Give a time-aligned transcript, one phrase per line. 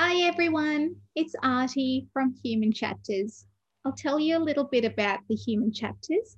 [0.00, 3.46] Hi everyone, it's Artie from Human Chapters.
[3.84, 6.36] I'll tell you a little bit about the human chapters.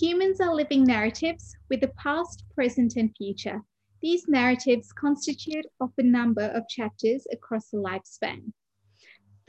[0.00, 3.60] Humans are living narratives with a past, present, and future.
[4.00, 8.54] These narratives constitute of a number of chapters across the lifespan.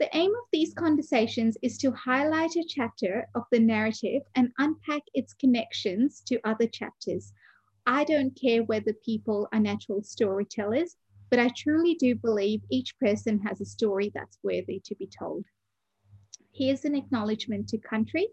[0.00, 5.00] The aim of these conversations is to highlight a chapter of the narrative and unpack
[5.14, 7.32] its connections to other chapters.
[7.86, 10.96] I don't care whether people are natural storytellers
[11.30, 15.44] but I truly do believe each person has a story that's worthy to be told.
[16.52, 18.28] Here's an acknowledgement to country.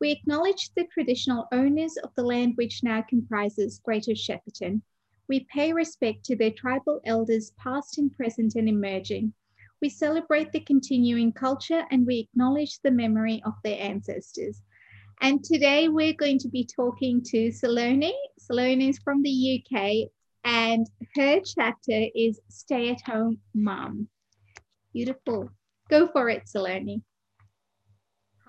[0.00, 4.82] We acknowledge the traditional owners of the land which now comprises Greater Shepparton.
[5.28, 9.32] We pay respect to their tribal elders, past and present and emerging.
[9.80, 14.60] We celebrate the continuing culture and we acknowledge the memory of their ancestors.
[15.20, 18.12] And today we're going to be talking to Saloni.
[18.40, 20.10] Saloni is from the UK
[20.44, 24.08] and her chapter is Stay at Home Mom.
[24.92, 25.50] Beautiful.
[25.88, 27.02] Go for it, Saloni.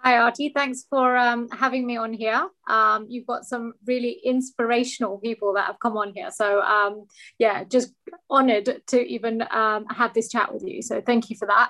[0.05, 0.51] Hi, Artie.
[0.53, 2.49] Thanks for um, having me on here.
[2.67, 6.29] Um, you've got some really inspirational people that have come on here.
[6.29, 7.05] So, um,
[7.39, 7.93] yeah, just
[8.29, 10.81] honored to even um, have this chat with you.
[10.81, 11.69] So, thank you for that.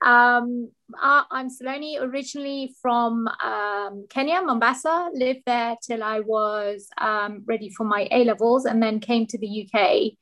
[0.00, 0.70] Um,
[1.02, 6.86] uh, I'm Saloni, originally from um, Kenya, Mombasa, lived there till I was
[7.46, 10.12] ready for my A levels and then came to the UK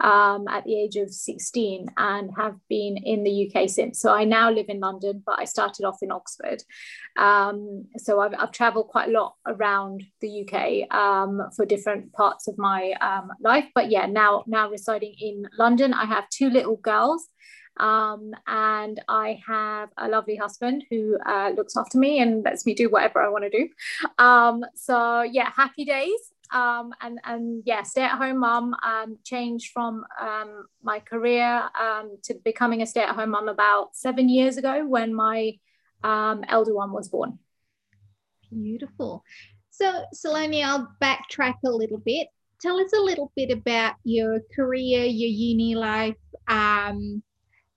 [0.00, 4.00] um, at the age of 16 and have been in the UK since.
[4.00, 6.62] So I now live in London, but I started off in Oxford.
[7.16, 12.48] Um, so I've, I've traveled quite a lot around the UK um, for different parts
[12.48, 13.66] of my um, life.
[13.74, 17.28] But yeah, now now residing in London, I have two little girls.
[17.78, 22.74] Um, and I have a lovely husband who uh, looks after me and lets me
[22.74, 23.68] do whatever I want to do.
[24.22, 28.74] Um, so yeah, happy days um, and and yeah, stay at home mom.
[28.82, 33.94] Um, changed from um, my career um, to becoming a stay at home mom about
[33.94, 35.52] seven years ago when my
[36.02, 37.38] um, elder one was born.
[38.50, 39.24] Beautiful.
[39.70, 42.28] So, Saloni, I'll backtrack a little bit.
[42.60, 46.16] Tell us a little bit about your career, your uni life,
[46.48, 47.22] um,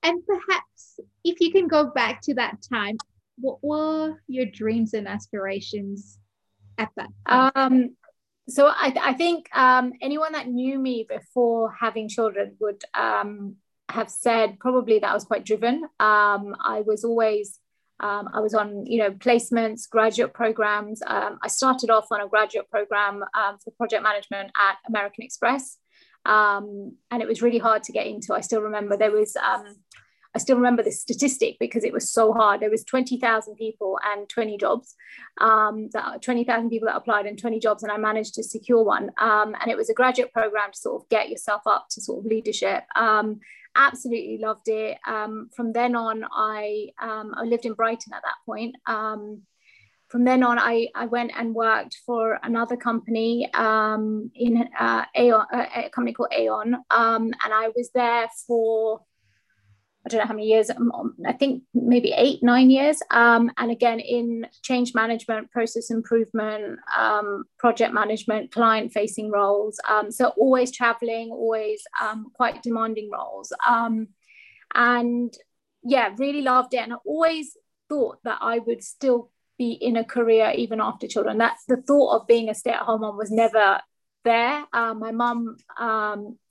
[0.04, 2.98] and perhaps if you can go back to that time,
[3.40, 6.20] what were your dreams and aspirations
[6.78, 7.52] at that time?
[7.56, 7.96] Um,
[8.50, 13.56] so I, I think um, anyone that knew me before having children would um,
[13.90, 15.84] have said probably that I was quite driven.
[16.00, 17.60] Um, I was always
[18.00, 21.02] um, I was on you know placements, graduate programs.
[21.06, 25.78] Um, I started off on a graduate program um, for project management at American Express,
[26.26, 28.34] and it was really hard to get into.
[28.34, 29.38] I still remember there was
[30.36, 32.60] I still remember this statistic because it was so hard.
[32.60, 34.96] There was 20,000 people and 20 jobs,
[35.40, 39.12] um, that 20,000 people that applied and 20 jobs, and I managed to secure one.
[39.20, 42.20] Um, and it was a graduate program to sort of get yourself up to sort
[42.20, 42.84] of leadership.
[42.96, 43.42] Um,
[43.76, 44.98] absolutely loved it.
[45.08, 48.76] Um, from then on, I um, I lived in Brighton at that point.
[48.88, 49.44] Um,
[50.08, 55.66] from then on, I, I went and worked for another company in uh, Aon, uh,
[55.76, 59.02] a company called Aon, and I was there for
[60.06, 63.02] I don't know how many years, um, um, I think maybe eight, nine years.
[63.12, 69.80] Um, and again, in change management, process improvement, um, project management, client facing roles.
[69.90, 73.54] Um, so always traveling, always um, quite demanding roles.
[74.76, 75.34] and
[75.84, 76.78] yeah, really loved it.
[76.78, 77.56] And I always
[77.88, 81.38] thought that I would still be in a career even after children.
[81.38, 83.80] That's the thought of being a stay at home mom was never
[84.24, 84.66] there.
[84.74, 85.58] my mum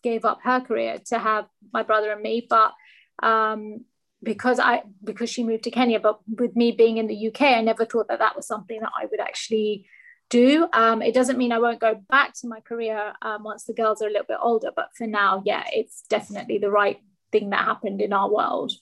[0.02, 2.72] gave up her career to have my brother and me, but
[3.22, 3.84] um,
[4.22, 6.00] because I because she moved to Kenya.
[6.00, 8.92] But with me being in the UK, I never thought that that was something that
[9.00, 9.86] I would actually
[10.28, 10.68] do.
[10.72, 14.00] Um, it doesn't mean I won't go back to my career um, once the girls
[14.02, 14.70] are a little bit older.
[14.74, 17.00] But for now, yeah, it's definitely the right
[17.32, 18.72] thing that happened in our world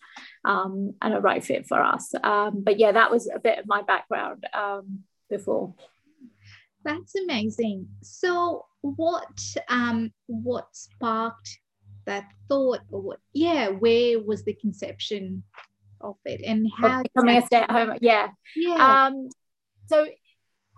[0.44, 2.12] um, and a right fit for us.
[2.22, 5.74] Um, but yeah, that was a bit of my background um, before.
[6.84, 7.88] That's amazing.
[8.02, 11.59] So, what um, what sparked
[12.06, 15.42] that thought or what yeah where was the conception
[16.00, 18.28] of it and how becoming a stay-at-home yeah.
[18.56, 19.06] Yeah.
[19.06, 19.28] Um
[19.86, 20.06] so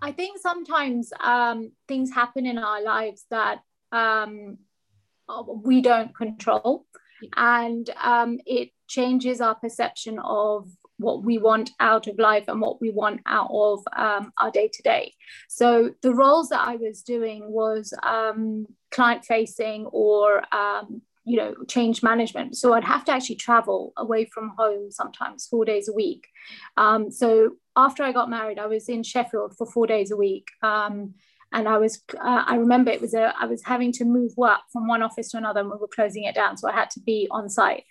[0.01, 3.61] i think sometimes um things happen in our lives that
[3.93, 4.59] um
[5.65, 6.87] we don't control.
[7.37, 10.69] And um it changes our perception of
[10.99, 14.69] what we want out of life and what we want out of um, our day
[14.73, 15.13] to day.
[15.49, 21.55] So the roles that I was doing was um, client facing or um, you know
[21.69, 22.57] change management.
[22.57, 26.27] So i'd have to actually travel away from home sometimes four days a week.
[26.77, 30.49] Um, so after i got married i was in sheffield for four days a week.
[30.63, 31.15] Um,
[31.53, 34.61] and i was uh, i remember it was a i was having to move work
[34.73, 36.57] from one office to another and we were closing it down.
[36.57, 37.85] So i had to be on site.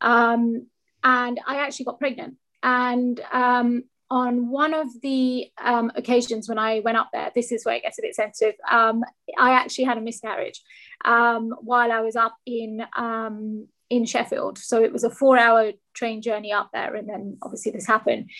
[0.00, 0.66] Um,
[1.04, 2.36] and I actually got pregnant.
[2.62, 7.64] And um, on one of the um, occasions when I went up there, this is
[7.64, 8.54] where it gets a bit sensitive.
[8.70, 9.04] Um,
[9.38, 10.62] I actually had a miscarriage
[11.04, 14.58] um, while I was up in um, in Sheffield.
[14.58, 18.30] So it was a four-hour train journey up there, and then obviously this happened.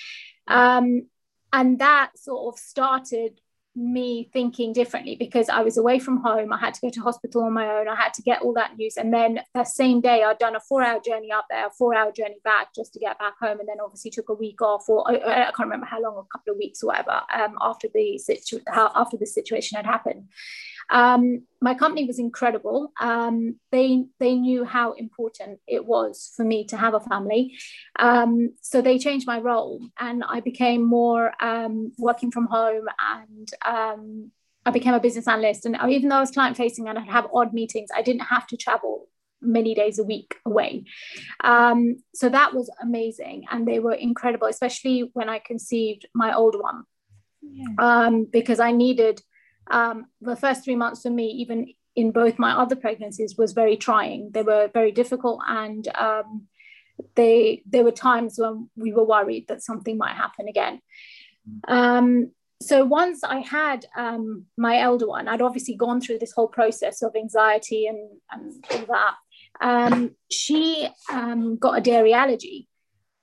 [0.47, 1.06] Um,
[1.53, 3.41] and that sort of started
[3.77, 6.53] me thinking differently because I was away from home.
[6.53, 7.89] I had to go to hospital on my own.
[7.89, 8.97] I had to get all that news.
[8.97, 11.95] And then that same day, I'd done a four hour journey up there, a four
[11.95, 13.59] hour journey back just to get back home.
[13.59, 16.39] And then obviously took a week off, or I, I can't remember how long, a
[16.39, 18.21] couple of weeks or whatever, um, after the
[18.73, 20.29] after the situation had happened.
[20.91, 22.93] Um, my company was incredible.
[23.01, 27.57] Um, they they knew how important it was for me to have a family,
[27.99, 33.51] um, so they changed my role, and I became more um, working from home, and
[33.65, 34.31] um,
[34.67, 35.67] I became a business analyst.
[35.67, 38.47] And even though I was client facing and I'd have odd meetings, I didn't have
[38.49, 39.09] to travel
[39.41, 40.85] many days a week away.
[41.43, 46.57] Um, so that was amazing, and they were incredible, especially when I conceived my old
[46.61, 46.85] one,
[47.43, 48.11] yeah.
[48.31, 49.23] because I needed
[49.70, 53.76] um, the first three months for me, even in both my other pregnancies, was very
[53.76, 54.31] trying.
[54.32, 56.49] They were very difficult, and um,
[57.14, 60.81] they there were times when we were worried that something might happen again.
[61.69, 62.32] Um,
[62.62, 67.02] so once I had um, my elder one, I'd obviously gone through this whole process
[67.02, 69.14] of anxiety and, and all that.
[69.61, 72.69] Um, she um, got a dairy allergy,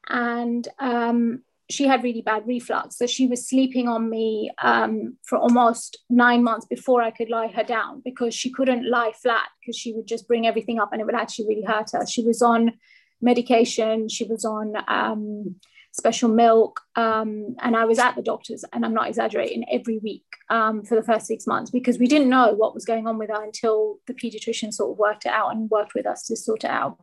[0.07, 2.97] and um, she had really bad reflux.
[2.97, 7.47] So she was sleeping on me um, for almost nine months before I could lie
[7.47, 11.01] her down because she couldn't lie flat because she would just bring everything up and
[11.01, 12.06] it would actually really hurt her.
[12.06, 12.73] She was on
[13.21, 15.56] medication, she was on um,
[15.91, 20.25] special milk, um, and I was at the doctor's, and I'm not exaggerating, every week
[20.50, 23.29] um, for the first six months because we didn't know what was going on with
[23.29, 26.63] her until the pediatrician sort of worked it out and worked with us to sort
[26.63, 26.97] it out.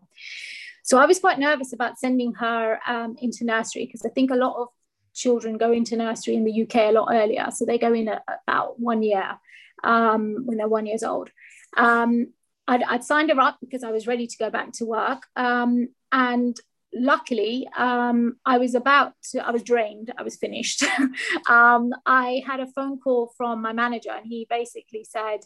[0.89, 4.37] So I was quite nervous about sending her um, into nursery because I think a
[4.37, 4.69] lot of
[5.13, 7.49] children go into nursery in the UK a lot earlier.
[7.55, 9.39] So they go in at about one year
[9.85, 11.29] um, when they're one years old.
[11.77, 12.29] Um,
[12.67, 15.25] I'd, I'd, signed her up because I was ready to go back to work.
[15.37, 16.57] Um, and
[16.95, 20.85] luckily, um, I was about to, I was drained, I was finished.
[21.51, 25.41] Um, I had a phone call from my manager, and he basically said,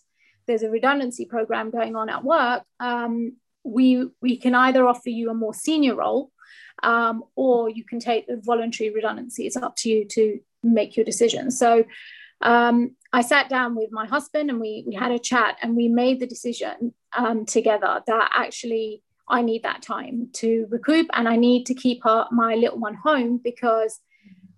[0.46, 2.62] There's a redundancy program going on at work.
[3.64, 6.30] We we can either offer you a more senior role
[6.82, 9.46] um, or you can take the voluntary redundancy.
[9.46, 11.50] It's up to you to make your decision.
[11.50, 11.84] So
[12.42, 15.88] um, i sat down with my husband and we we had a chat and we
[15.88, 21.36] made the decision um, together that actually i need that time to recoup and i
[21.36, 24.00] need to keep her, my little one home because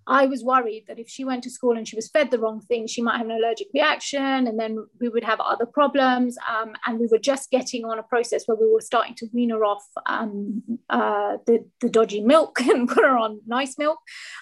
[0.06, 2.60] I was worried that if she went to school and she was fed the wrong
[2.60, 6.36] thing, she might have an allergic reaction, and then we would have other problems.
[6.48, 9.50] Um, and we were just getting on a process where we were starting to wean
[9.50, 13.98] her off um, uh, the, the dodgy milk and put her on nice milk.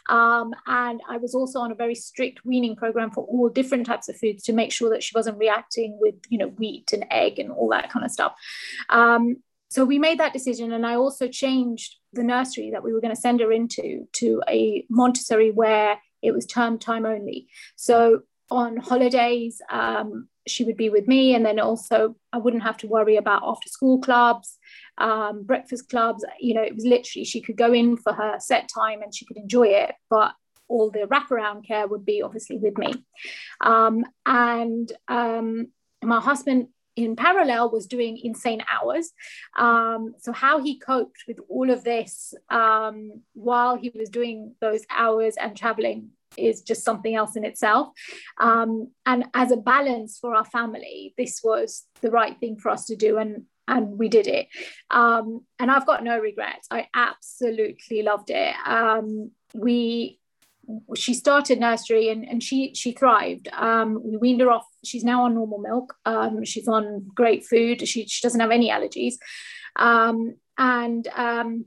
[0.08, 4.08] Um, and I was also on a very strict weaning program for all different types
[4.08, 7.38] of foods to make sure that she wasn't reacting with, you know, wheat and egg
[7.38, 8.34] and all that kind of stuff.
[8.88, 9.36] Um,
[9.72, 13.14] so we made that decision, and I also changed the nursery that we were going
[13.14, 17.48] to send her into to a Montessori where it was term time only.
[17.76, 22.76] So on holidays, um, she would be with me, and then also I wouldn't have
[22.78, 24.58] to worry about after school clubs,
[24.98, 26.24] um, breakfast clubs.
[26.40, 29.24] You know, it was literally she could go in for her set time and she
[29.24, 30.32] could enjoy it, but
[30.68, 32.92] all the wraparound care would be obviously with me.
[33.60, 35.68] Um, and um,
[36.02, 39.12] my husband in parallel was doing insane hours.
[39.58, 44.84] Um, so how he coped with all of this um, while he was doing those
[44.90, 47.88] hours and traveling is just something else in itself.
[48.38, 52.86] Um, and as a balance for our family, this was the right thing for us
[52.86, 53.18] to do.
[53.18, 54.48] And and we did it.
[54.90, 56.66] Um, and I've got no regrets.
[56.70, 58.54] I absolutely loved it.
[58.66, 60.18] Um, we
[60.96, 63.48] she started nursery and, and she she thrived.
[63.52, 64.66] Um, we weaned her off.
[64.84, 65.94] She's now on normal milk.
[66.04, 67.86] Um, she's on great food.
[67.86, 69.14] She, she doesn't have any allergies.
[69.76, 71.66] Um, and um,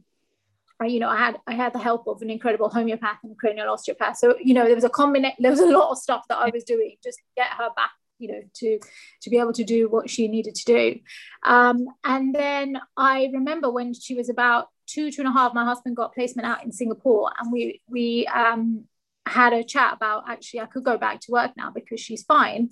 [0.79, 3.69] I, you know, I had I had the help of an incredible homeopath and cranial
[3.69, 4.17] osteopath.
[4.17, 5.37] So you know, there was a combination.
[5.39, 7.91] There was a lot of stuff that I was doing just to get her back
[8.17, 8.79] you know to
[9.21, 10.99] to be able to do what she needed to do
[11.43, 15.65] um, and then i remember when she was about two two and a half my
[15.65, 18.85] husband got placement out in singapore and we we um,
[19.25, 22.69] had a chat about actually I could go back to work now because she's fine,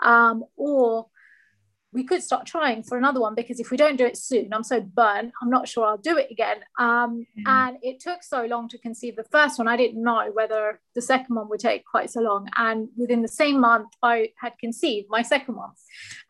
[0.00, 1.06] um, or
[1.92, 4.62] we could start trying for another one because if we don't do it soon, I'm
[4.62, 6.58] so burnt, I'm not sure I'll do it again.
[6.78, 7.42] Um, mm.
[7.46, 11.00] And it took so long to conceive the first one, I didn't know whether the
[11.00, 12.48] second one would take quite so long.
[12.56, 15.70] And within the same month, I had conceived my second one.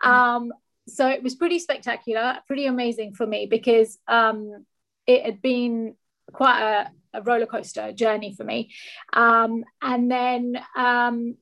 [0.05, 0.09] Mm.
[0.09, 0.53] Um,
[0.89, 4.67] so it was pretty spectacular, pretty amazing for me because um,
[5.07, 5.95] it had been
[6.33, 8.73] quite a, a roller coaster journey for me.
[9.13, 11.37] Um, and then um,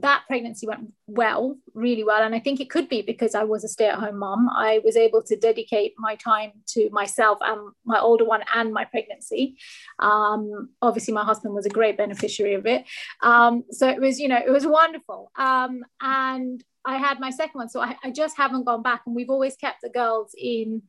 [0.00, 2.22] that pregnancy went well, really well.
[2.22, 4.48] And I think it could be because I was a stay at home mom.
[4.48, 8.84] I was able to dedicate my time to myself and my older one and my
[8.84, 9.56] pregnancy.
[9.98, 12.84] Um, obviously, my husband was a great beneficiary of it.
[13.22, 15.32] Um, so it was, you know, it was wonderful.
[15.36, 17.68] Um, and I had my second one.
[17.68, 19.02] So I, I, just haven't gone back.
[19.06, 20.82] And we've always kept the girls in.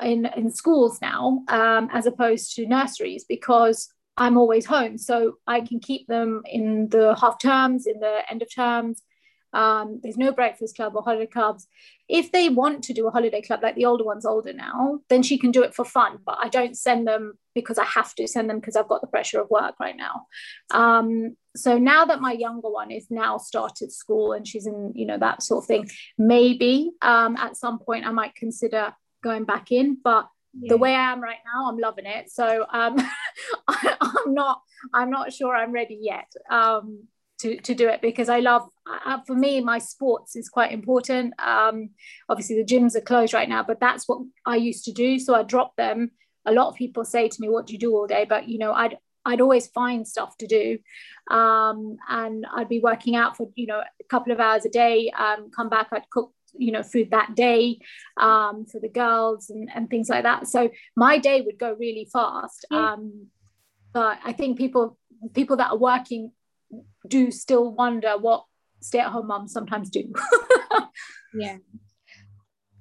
[0.00, 4.98] In, in schools now um, as opposed to nurseries because I'm always home.
[4.98, 9.02] So I can keep them in the half terms, in the end of terms.
[9.54, 11.66] Um, there's no breakfast club or holiday clubs.
[12.08, 15.22] If they want to do a holiday club, like the older one's older now, then
[15.22, 16.18] she can do it for fun.
[16.24, 19.06] But I don't send them because I have to send them because I've got the
[19.06, 20.26] pressure of work right now.
[20.70, 25.04] Um, so now that my younger one is now started school and she's in, you
[25.04, 29.72] know, that sort of thing, maybe um, at some point I might consider going back
[29.72, 29.98] in.
[30.02, 30.68] But yeah.
[30.70, 32.30] the way I am right now, I'm loving it.
[32.30, 32.96] So um,
[33.68, 34.60] I, am not
[34.92, 37.04] I'm not sure I'm ready yet um,
[37.40, 38.68] to to do it because I love.
[39.06, 41.34] Uh, for me, my sports is quite important.
[41.40, 41.90] Um,
[42.28, 45.18] obviously, the gyms are closed right now, but that's what I used to do.
[45.18, 46.10] So I dropped them.
[46.44, 48.58] A lot of people say to me, "What do you do all day?" But you
[48.58, 50.78] know, I'd I'd always find stuff to do,
[51.30, 55.10] um, and I'd be working out for you know a couple of hours a day.
[55.16, 57.78] Um, come back, I'd cook you know food that day
[58.16, 60.46] um, for the girls and, and things like that.
[60.46, 63.26] So my day would go really fast um,
[63.92, 64.98] but i think people
[65.34, 66.32] people that are working
[67.08, 68.44] do still wonder what
[68.80, 70.12] stay-at-home moms sometimes do.
[71.34, 71.56] Yeah.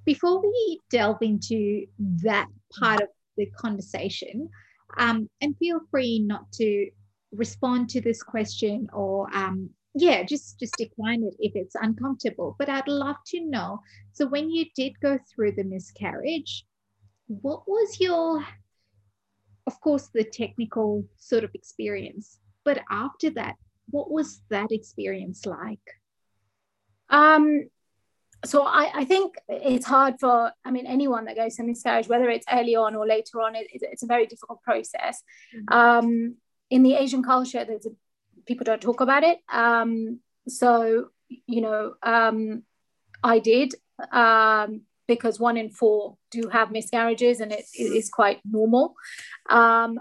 [0.05, 1.85] Before we delve into
[2.23, 2.47] that
[2.77, 4.49] part of the conversation
[4.97, 6.89] um, and feel free not to
[7.31, 12.69] respond to this question or um, yeah just just decline it if it's uncomfortable but
[12.69, 13.79] i'd love to know
[14.13, 16.65] so when you did go through the miscarriage
[17.27, 18.43] what was your
[19.67, 23.55] of course the technical sort of experience but after that
[23.89, 25.79] what was that experience like
[27.09, 27.67] um
[28.43, 32.29] so I, I think it's hard for i mean anyone that goes to miscarriage whether
[32.29, 35.21] it's early on or later on it, it's a very difficult process
[35.55, 35.77] mm-hmm.
[35.77, 36.35] um
[36.69, 37.91] in the asian culture there's a
[38.45, 39.39] people don't talk about it.
[39.51, 41.07] Um, so,
[41.47, 42.63] you know, um,
[43.23, 43.73] I did
[44.11, 48.95] um, because one in four do have miscarriages and it, it is quite normal.
[49.49, 49.99] Um,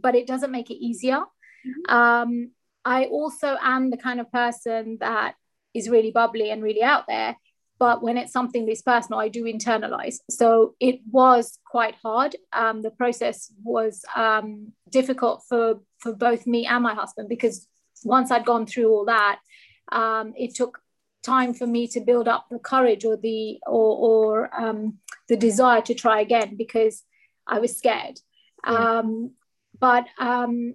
[0.00, 1.20] but it doesn't make it easier.
[1.66, 1.94] Mm-hmm.
[1.94, 2.50] Um,
[2.84, 5.34] I also am the kind of person that
[5.72, 7.36] is really bubbly and really out there.
[7.78, 10.16] But when it's something this personal, I do internalize.
[10.30, 12.36] So it was quite hard.
[12.52, 17.66] Um, the process was um, difficult for for both me and my husband because
[18.04, 19.40] once I'd gone through all that,
[19.90, 20.80] um, it took
[21.22, 25.80] time for me to build up the courage or the or, or um, the desire
[25.82, 27.02] to try again because
[27.46, 28.20] I was scared.
[28.66, 28.98] Yeah.
[28.98, 29.32] Um,
[29.80, 30.74] but um,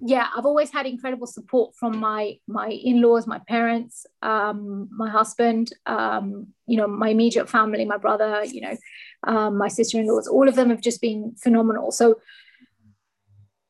[0.00, 5.72] yeah, I've always had incredible support from my my in-laws, my parents, um, my husband,
[5.86, 8.76] um, you know, my immediate family, my brother, you know,
[9.24, 10.28] um, my sister-in-laws.
[10.28, 11.90] All of them have just been phenomenal.
[11.90, 12.20] So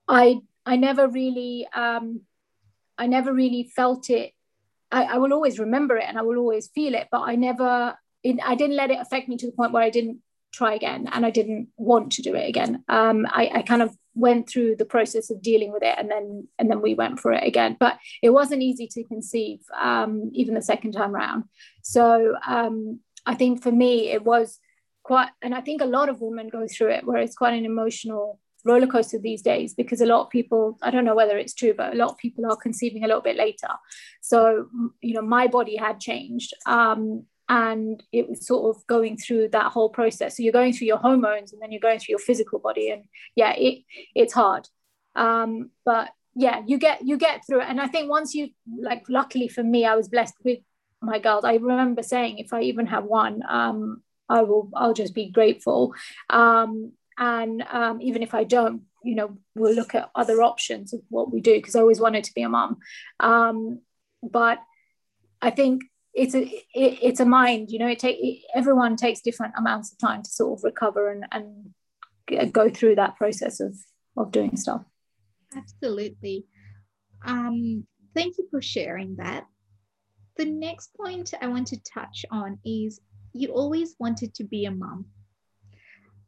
[0.07, 2.23] I I never really um,
[3.00, 4.33] I never really felt it.
[4.93, 7.97] I, I will always remember it and I will always feel it, but I never,
[8.23, 10.19] it, I didn't let it affect me to the point where I didn't
[10.52, 12.85] try again and I didn't want to do it again.
[12.88, 16.49] Um, I, I kind of went through the process of dealing with it and then
[16.59, 17.76] and then we went for it again.
[17.81, 21.45] But it wasn't easy to conceive, um, even the second time around.
[21.83, 24.59] So um, I think for me it was
[25.05, 27.64] quite, and I think a lot of women go through it where it's quite an
[27.64, 31.55] emotional roller coaster these days because a lot of people i don't know whether it's
[31.55, 33.69] true but a lot of people are conceiving a little bit later.
[34.21, 34.69] So
[35.00, 39.73] you know my body had changed um, and it was sort of going through that
[39.73, 40.37] whole process.
[40.37, 43.05] So you're going through your hormones and then you're going through your physical body and
[43.35, 44.69] yeah it it's hard.
[45.14, 47.69] Um, but yeah you get you get through it.
[47.69, 48.50] And i think once you
[48.81, 50.61] like luckily for me i was blessed with
[51.02, 51.45] my girls.
[51.45, 55.95] I remember saying if i even have one um, i will i'll just be grateful.
[56.29, 61.02] Um, and um, even if I don't, you know, we'll look at other options of
[61.10, 62.78] what we do because I always wanted to be a mom.
[63.20, 63.80] Um,
[64.22, 64.58] but
[65.40, 65.82] I think
[66.14, 67.70] it's a it, it's a mind.
[67.70, 71.26] You know, it take everyone takes different amounts of time to sort of recover and
[71.30, 73.76] and go through that process of
[74.16, 74.82] of doing stuff.
[75.54, 76.46] Absolutely.
[77.26, 79.46] Um, thank you for sharing that.
[80.36, 83.00] The next point I want to touch on is
[83.34, 85.04] you always wanted to be a mom.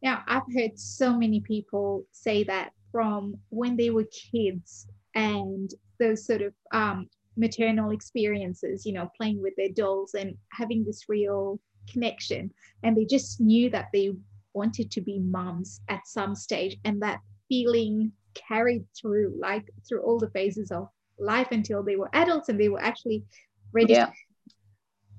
[0.02, 6.26] Now, I've heard so many people say that from when they were kids and those
[6.26, 11.61] sort of um, maternal experiences, you know, playing with their dolls and having this real
[11.90, 12.52] connection.
[12.82, 14.12] And they just knew that they
[14.54, 20.18] wanted to be moms at some stage and that feeling carried through like through all
[20.18, 23.25] the phases of life until they were adults and they were actually
[23.73, 24.11] ready yeah.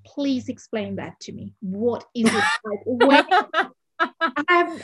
[0.05, 2.43] please explain that to me what is it
[2.87, 3.25] like
[4.47, 4.79] I'm,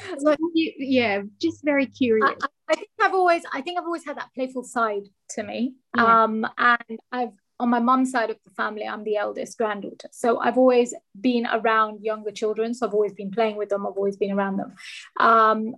[0.55, 4.29] yeah just very curious I, I, think i've always i think i've always had that
[4.35, 6.23] playful side to me yeah.
[6.23, 10.07] um and i've on my mum's side of the family, I'm the eldest granddaughter.
[10.11, 12.73] So I've always been around younger children.
[12.73, 13.85] So I've always been playing with them.
[13.85, 14.75] I've always been around them.
[15.19, 15.75] Um,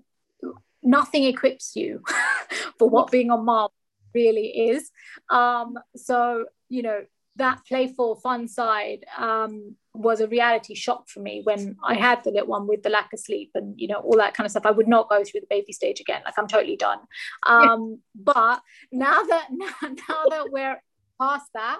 [0.84, 2.04] nothing equips you
[2.78, 3.70] for what being a mom
[4.14, 4.92] really is.
[5.30, 7.02] Um, so, you know,
[7.38, 12.32] that playful, fun side um, was a reality shock for me when I had the
[12.32, 14.66] little one with the lack of sleep and, you know, all that kind of stuff.
[14.66, 16.22] I would not go through the baby stage again.
[16.24, 17.00] Like I'm totally done.
[17.44, 18.24] Um, yeah.
[18.24, 20.82] But now that now, now that we're
[21.22, 21.80] past that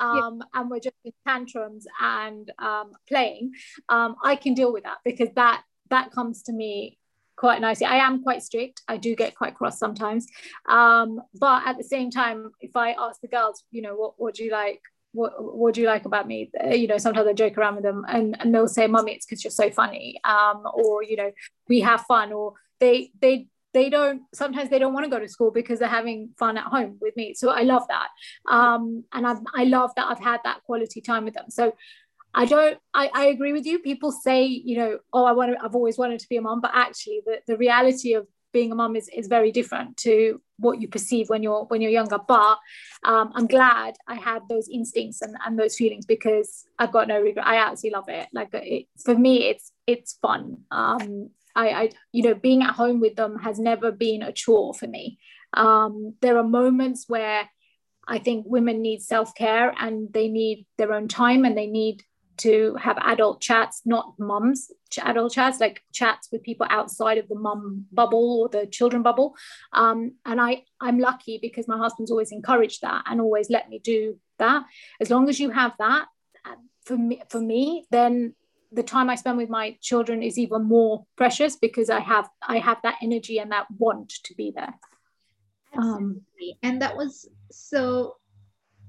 [0.00, 0.60] um, yeah.
[0.60, 3.52] and we're just in tantrums and um, playing
[3.88, 6.98] um, i can deal with that because that that comes to me
[7.36, 10.26] quite nicely i am quite strict i do get quite cross sometimes
[10.68, 14.34] um, but at the same time if i ask the girls you know what, what
[14.34, 14.80] do you like
[15.12, 16.50] what, what do you like about me?
[16.70, 19.42] You know, sometimes I joke around with them and, and they'll say, Mummy, it's because
[19.42, 20.20] you're so funny.
[20.24, 21.32] Um, or, you know,
[21.68, 22.32] we have fun.
[22.32, 25.88] Or they they they don't sometimes they don't want to go to school because they're
[25.88, 28.08] having fun at home with me so i love that
[28.50, 31.74] um, and I've, i love that i've had that quality time with them so
[32.34, 35.64] i don't I, I agree with you people say you know oh i want to
[35.64, 38.26] i've always wanted to be a mom but actually the, the reality of
[38.58, 41.98] being a mom is, is very different to what you perceive when you're when you're
[42.00, 42.18] younger.
[42.36, 42.56] But
[43.04, 46.48] um, i'm glad i had those instincts and, and those feelings because
[46.80, 47.46] i've got no regret.
[47.46, 48.26] I absolutely love it.
[48.38, 50.42] Like it, for me it's it's fun.
[50.70, 54.74] Um, I, I, you know, being at home with them has never been a chore
[54.74, 55.18] for me.
[55.54, 57.48] Um, there are moments where
[58.06, 62.04] I think women need self care and they need their own time and they need
[62.38, 64.70] to have adult chats, not mums
[65.02, 69.34] adult chats, like chats with people outside of the mum bubble or the children bubble.
[69.72, 73.78] Um, and I, I'm lucky because my husband's always encouraged that and always let me
[73.78, 74.64] do that.
[75.00, 76.06] As long as you have that,
[76.44, 78.34] uh, for me, for me, then
[78.72, 82.58] the time I spend with my children is even more precious because I have I
[82.58, 84.74] have that energy and that want to be there.
[85.76, 86.22] Um,
[86.62, 88.16] and that was so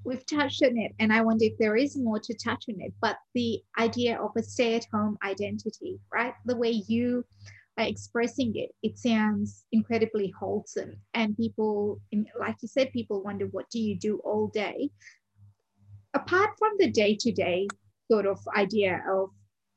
[0.10, 2.93] we've touched on it and I wonder if there is more to touch on it,
[3.00, 6.34] but the idea of a stay-at-home identity, right?
[6.45, 7.24] The way you
[7.78, 10.95] are expressing it, it sounds incredibly wholesome.
[11.13, 12.02] And people,
[12.39, 14.89] like you said, people wonder, what do you do all day?
[16.15, 17.67] Apart from the day-to-day
[18.12, 19.30] sort of idea of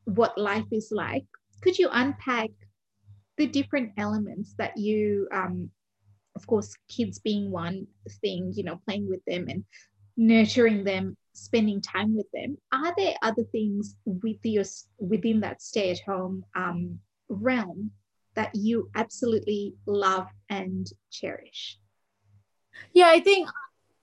[0.07, 1.27] what life is like,
[1.61, 2.49] could you unpack
[3.37, 5.69] the different elements that you, um,
[6.37, 7.87] of course, kids being one
[8.23, 9.63] thing, you know, playing with them and
[10.17, 12.59] nurturing them, spending time with them.
[12.73, 14.65] Are there other things with your
[14.99, 16.99] within that stay-at-home um,
[17.29, 17.91] realm
[18.35, 21.79] that you absolutely love and cherish?
[22.93, 23.49] Yeah, I think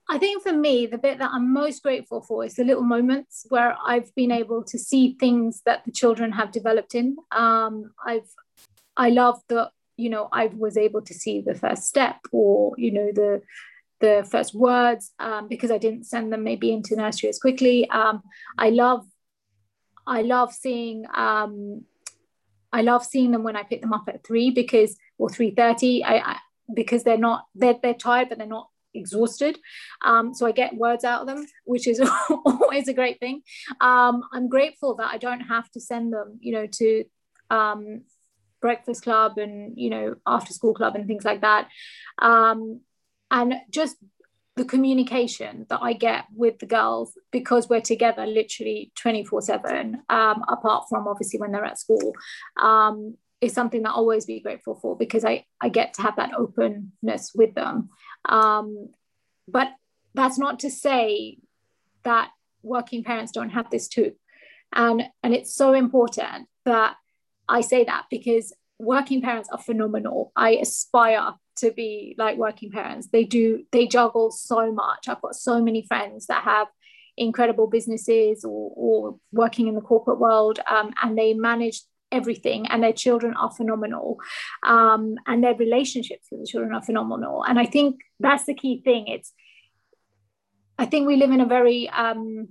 [0.08, 3.46] I think for me, the bit that I'm most grateful for is the little moments
[3.48, 7.16] where I've been able to see things that the children have developed in.
[7.30, 8.28] Um, I've,
[8.96, 12.90] I love that, you know, I was able to see the first step or, you
[12.90, 13.42] know, the,
[14.00, 17.88] the first words um, because I didn't send them maybe into nursery as quickly.
[17.90, 18.22] Um,
[18.58, 19.06] I love,
[20.06, 21.84] I love seeing, um,
[22.72, 26.04] I love seeing them when I pick them up at three because, or three thirty.
[26.04, 26.36] I, I
[26.72, 29.58] because they're not they're, they're tired but they're not exhausted.
[30.02, 32.00] Um, so I get words out of them, which is
[32.44, 33.42] always a great thing.
[33.80, 37.04] Um, I'm grateful that I don't have to send them, you know, to
[37.50, 38.02] um,
[38.60, 41.68] breakfast club and, you know, after school club and things like that.
[42.18, 42.80] Um,
[43.30, 43.96] and just
[44.56, 50.44] the communication that I get with the girls because we're together literally 24 7, um,
[50.48, 52.14] apart from obviously when they're at school.
[52.60, 56.16] Um, is something that I'll always be grateful for because I, I get to have
[56.16, 57.88] that openness with them.
[58.26, 58.90] Um,
[59.48, 59.68] but
[60.14, 61.38] that's not to say
[62.02, 62.30] that
[62.62, 64.12] working parents don't have this too.
[64.72, 66.96] And, and it's so important that
[67.48, 70.32] I say that because working parents are phenomenal.
[70.36, 73.08] I aspire to be like working parents.
[73.12, 75.08] They do, they juggle so much.
[75.08, 76.68] I've got so many friends that have
[77.16, 81.82] incredible businesses or, or working in the corporate world um, and they manage
[82.12, 84.18] everything and their children are phenomenal
[84.66, 88.80] um, and their relationships with the children are phenomenal and i think that's the key
[88.82, 89.32] thing it's
[90.78, 92.48] i think we live in a very um,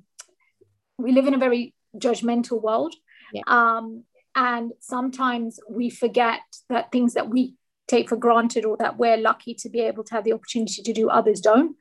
[0.98, 2.96] we live in a very judgmental world
[3.34, 3.42] yeah.
[3.48, 4.04] um,
[4.36, 7.56] and sometimes we forget that things that we
[7.90, 10.94] take for granted or that we're lucky to be able to have the opportunity to
[10.94, 11.76] do others don't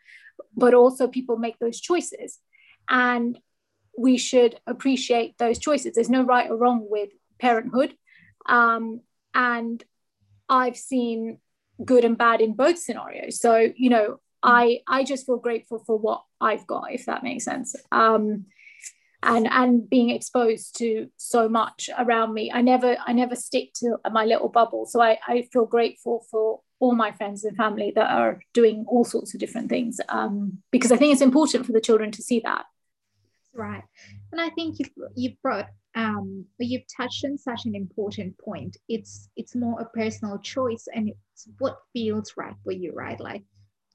[0.56, 2.38] but also people make those choices
[2.88, 3.38] and
[3.96, 7.94] we should appreciate those choices there's no right or wrong with parenthood.
[8.46, 9.00] Um,
[9.34, 9.82] and
[10.48, 11.38] I've seen
[11.84, 13.40] good and bad in both scenarios.
[13.40, 17.44] So, you know, I I just feel grateful for what I've got, if that makes
[17.44, 17.74] sense.
[17.92, 18.46] Um,
[19.22, 22.50] and and being exposed to so much around me.
[22.52, 24.87] I never I never stick to my little bubble.
[24.87, 29.04] So I, I feel grateful for all my friends and family that are doing all
[29.04, 30.00] sorts of different things.
[30.09, 32.64] Um, because I think it's important for the children to see that.
[33.52, 33.83] Right.
[34.31, 38.76] And I think you've you've brought um, you've touched on such an important point.
[38.88, 43.18] It's it's more a personal choice and it's what feels right for you, right?
[43.18, 43.42] Like,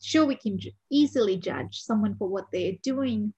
[0.02, 0.60] sure, we can
[0.92, 3.34] easily judge someone for what they're doing,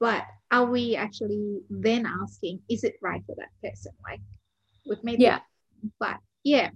[0.00, 3.92] but are we actually then asking, is it right for that person?
[4.02, 4.20] Like,
[4.86, 5.40] we've made yeah,
[5.98, 6.70] but yeah,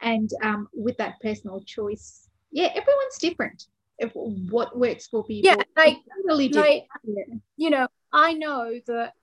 [0.00, 3.64] and um, with that personal choice, yeah, everyone's different.
[3.98, 6.86] If what works for people, yeah, like, totally like
[7.56, 9.14] you know, I know that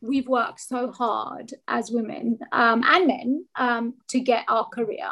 [0.00, 5.10] we've worked so hard as women um, and men um, to get our career.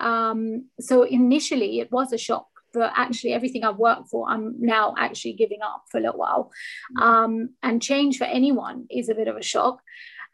[0.00, 2.48] Um, so initially, it was a shock
[2.80, 6.52] that actually everything I've worked for, I'm now actually giving up for a little while.
[7.00, 9.80] Um, and change for anyone is a bit of a shock.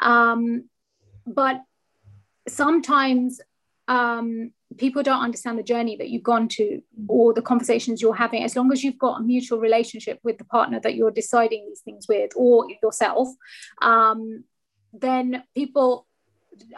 [0.00, 0.68] Um,
[1.26, 1.62] but
[2.48, 3.40] sometimes
[3.88, 8.42] um, people don't understand the journey that you've gone to or the conversations you're having
[8.42, 11.80] as long as you've got a mutual relationship with the partner that you're deciding these
[11.80, 13.28] things with or yourself
[13.80, 14.44] um,
[14.92, 16.06] then people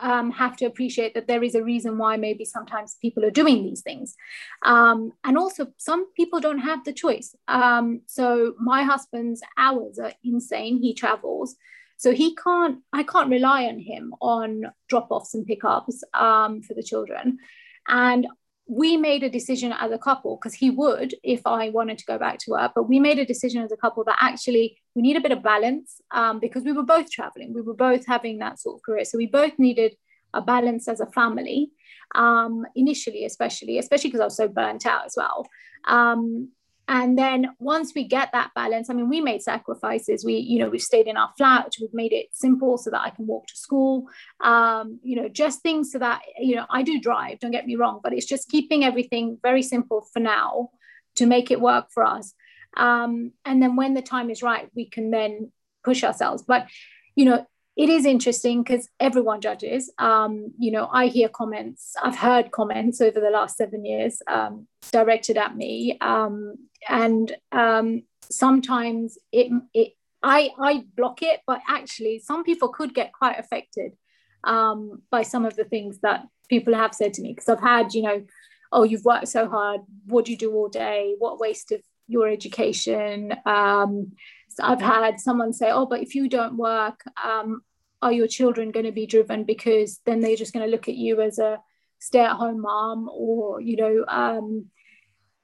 [0.01, 3.63] um, have to appreciate that there is a reason why maybe sometimes people are doing
[3.63, 4.17] these things.
[4.63, 7.35] Um, and also some people don't have the choice.
[7.49, 10.79] Um, so my husband's hours are insane.
[10.79, 11.57] He travels.
[11.97, 16.83] So he can't i can't rely on him on drop-offs and pickups um, for the
[16.83, 17.39] children.
[17.87, 18.27] And
[18.67, 22.19] we made a decision as a couple because he would if I wanted to go
[22.19, 25.17] back to work, but we made a decision as a couple that actually we need
[25.17, 28.59] a bit of balance um, because we were both traveling, we were both having that
[28.59, 29.97] sort of career, so we both needed
[30.33, 31.71] a balance as a family
[32.15, 35.47] um, initially, especially especially because I was so burnt out as well.
[35.87, 36.49] Um,
[36.89, 40.25] and then once we get that balance i mean we made sacrifices.
[40.25, 41.75] We you know we've stayed in our flat.
[41.81, 44.07] We've made it simple so that i can walk to school.
[44.41, 47.77] Um, you know just things so that you know i do drive don't get me
[47.77, 50.71] wrong but it's just keeping everything very simple for now
[51.17, 52.35] to make it work for us.
[52.77, 55.53] Um, and then when the time is right we can then
[55.85, 56.43] push ourselves.
[56.47, 56.69] But
[57.15, 59.93] you know it is interesting because everyone judges.
[59.99, 64.69] Um, you know, I hear comments, I've heard comments over the last seven years um,
[64.93, 65.99] directed at me.
[66.01, 66.55] Um,
[66.89, 73.13] and um, sometimes it, it I, I block it, but actually, some people could get
[73.13, 73.93] quite affected
[74.43, 77.33] um, by some of the things that people have said to me.
[77.33, 78.25] Because I've had, you know,
[78.73, 79.83] oh, you've worked so hard.
[80.07, 81.15] What do you do all day?
[81.19, 83.35] What waste of your education?
[83.47, 84.13] Um,
[84.61, 87.63] I've had someone say, "Oh, but if you don't work, um,
[88.03, 89.45] are your children going to be driven?
[89.45, 91.61] Because then they're just going to look at you as a
[91.99, 94.67] stay-at-home mom, or you know." Um,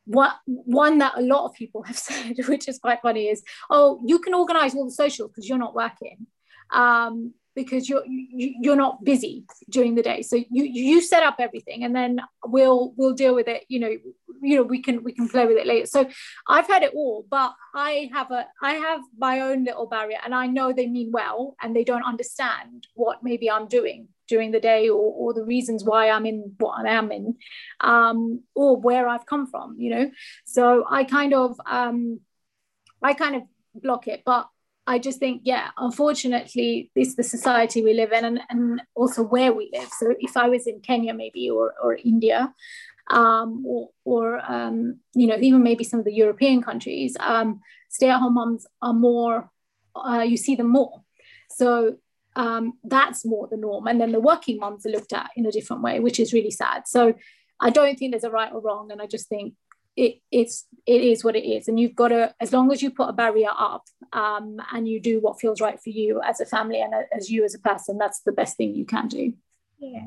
[0.06, 4.00] what one that a lot of people have said, which is quite funny, is, "Oh,
[4.04, 6.26] you can organise all the social because you're not working."
[6.72, 10.22] Um, because you're you, you're not busy during the day.
[10.22, 13.94] So you you set up everything and then we'll we'll deal with it you know
[14.42, 15.86] you know we can we can play with it later.
[15.86, 16.08] So
[16.48, 20.34] i've had it all but i have a i have my own little barrier and
[20.34, 24.60] i know they mean well and they don't understand what maybe i'm doing during the
[24.60, 27.36] day or, or the reasons why i'm in what i am in
[27.80, 30.10] um, or where i've come from you know?
[30.44, 32.20] So i kind of um,
[33.02, 33.42] i kind of
[33.74, 34.48] block it but
[34.92, 39.22] I just think, yeah, unfortunately, this is the society we live in and, and also
[39.34, 39.90] where we live.
[40.00, 42.40] So if I was in Kenya, maybe, or, or India,
[43.20, 44.24] um, or, or
[44.54, 44.78] um,
[45.20, 49.34] you know, even maybe some of the European countries, um, stay-at-home moms are more,
[49.94, 50.94] uh, you see them more.
[51.50, 51.68] So
[52.34, 53.86] um, that's more the norm.
[53.86, 56.54] And then the working moms are looked at in a different way, which is really
[56.62, 56.78] sad.
[56.86, 57.14] So
[57.60, 58.90] I don't think there's a right or wrong.
[58.90, 59.54] And I just think
[60.00, 61.68] it, it's it is what it is.
[61.68, 63.84] And you've got to as long as you put a barrier up
[64.14, 67.44] um, and you do what feels right for you as a family and as you
[67.44, 69.34] as a person that's the best thing you can do.
[69.78, 70.06] Yeah.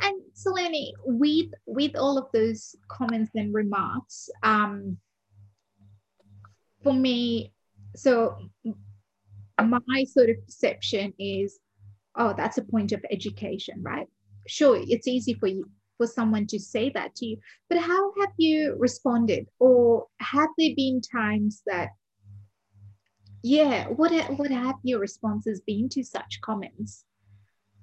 [0.00, 4.96] And Saloni, with with all of those comments and remarks um,
[6.82, 7.52] for me
[7.94, 8.38] so
[9.58, 11.58] my sort of perception is
[12.14, 14.06] oh that's a point of education right?
[14.48, 17.38] Sure it's easy for you for someone to say that to you.
[17.68, 19.48] But how have you responded?
[19.58, 21.90] Or have there been times that,
[23.42, 27.04] yeah, what, what have your responses been to such comments?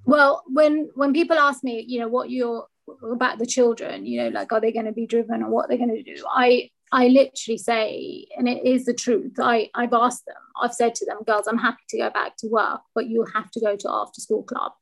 [0.06, 2.68] Well, when when people ask me, you know, what you're
[3.10, 5.78] about the children, you know, like are they going to be driven or what they're
[5.78, 9.36] going to do, I I literally say, and it is the truth.
[9.40, 10.36] I I've asked them.
[10.62, 13.50] I've said to them, girls, I'm happy to go back to work, but you have
[13.52, 14.74] to go to after school club,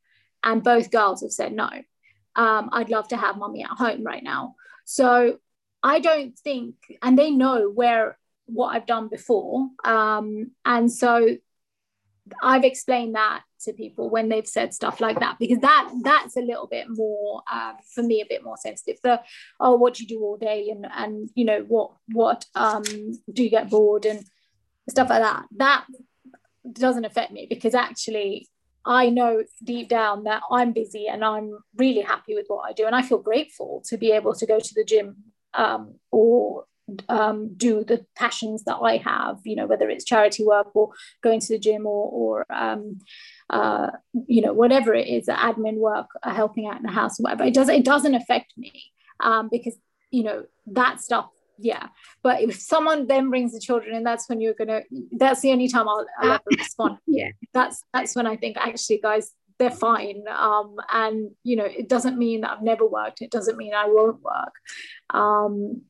[0.43, 1.69] and both girls have said no
[2.35, 4.55] um, I'd love to have mommy at home right now.
[4.85, 5.37] So
[5.83, 9.69] I don't think, and they know where what I've done before.
[9.83, 11.37] Um, and so
[12.41, 16.41] I've explained that to people when they've said stuff like that because that that's a
[16.41, 19.21] little bit more uh, for me a bit more sensitive the
[19.59, 23.43] oh what do you do all day and and you know what what um do
[23.43, 24.23] you get bored and
[24.89, 25.85] stuff like that that
[26.71, 28.47] doesn't affect me because actually
[28.85, 32.85] I know deep down that I'm busy and I'm really happy with what I do
[32.85, 35.17] and I feel grateful to be able to go to the gym
[35.53, 36.65] um, or
[37.09, 40.91] um, do the passions that I have, you know, whether it's charity work or
[41.21, 42.99] going to the gym or, or um,
[43.49, 43.91] uh,
[44.27, 47.43] you know, whatever it is, admin work, helping out in the house, whatever.
[47.43, 48.71] It doesn't, it doesn't affect me
[49.19, 49.77] um, because,
[50.09, 51.29] you know, that stuff,
[51.62, 51.88] yeah.
[52.24, 55.67] But if someone then brings the children and that's when you're gonna, that's the only
[55.67, 56.97] time I'll, I'll ever respond.
[57.08, 57.30] yeah.
[57.54, 60.24] That's that's when I think actually, guys, they're fine.
[60.28, 63.21] Um, and you know, it doesn't mean that I've never worked.
[63.21, 64.54] It doesn't mean I won't work.
[65.12, 65.84] Um,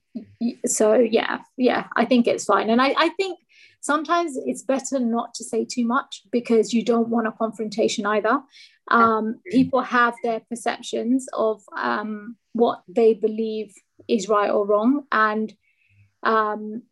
[0.66, 3.40] so yeah yeah i think it's fine and I, I think
[3.80, 8.42] sometimes it's better not to say too much because you don't want a confrontation either
[8.90, 13.74] um, people have their perceptions of um, what they believe
[14.10, 15.54] is right or wrong and
[16.24, 16.84] um,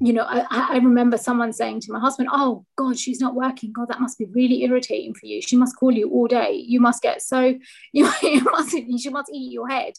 [0.00, 3.72] you know I, I, remember someone saying to my husband oh god she's not working
[3.72, 6.80] god that must be really irritating for you she must call you all day you
[6.80, 7.40] must get so
[7.92, 9.94] you, you must she must eat your head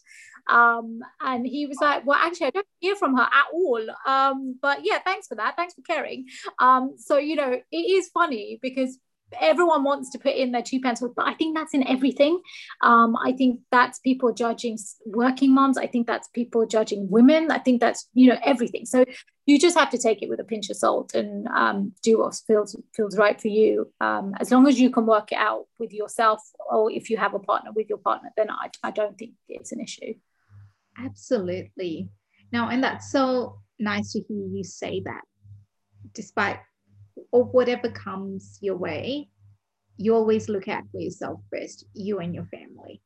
[0.48, 3.82] um, and he was like, well, actually, I don't hear from her at all.
[4.06, 5.56] Um, but yeah, thanks for that.
[5.56, 6.28] Thanks for caring.
[6.60, 8.98] Um, so, you know, it is funny because
[9.40, 12.42] everyone wants to put in their two pence but i think that's in everything.
[12.82, 15.78] Um, i think that's people judging working moms.
[15.78, 17.52] I think that's people judging women.
[17.52, 18.86] I think that's you know everything.
[18.86, 19.06] So
[19.46, 22.36] you just have to take it with a pinch of salt and um, do what
[22.48, 23.92] feels feels right for you.
[24.02, 27.34] Um, as long as you can work it out with yourself or if you have
[27.34, 30.14] a partner with your partner then i, I don't think it's an issue.
[30.98, 32.10] Absolutely.
[32.52, 35.22] Now, and that's so nice to hear you say that,
[36.14, 36.60] despite
[37.36, 39.28] or whatever comes your way,
[39.98, 43.02] you always look out for yourself first, you and your family.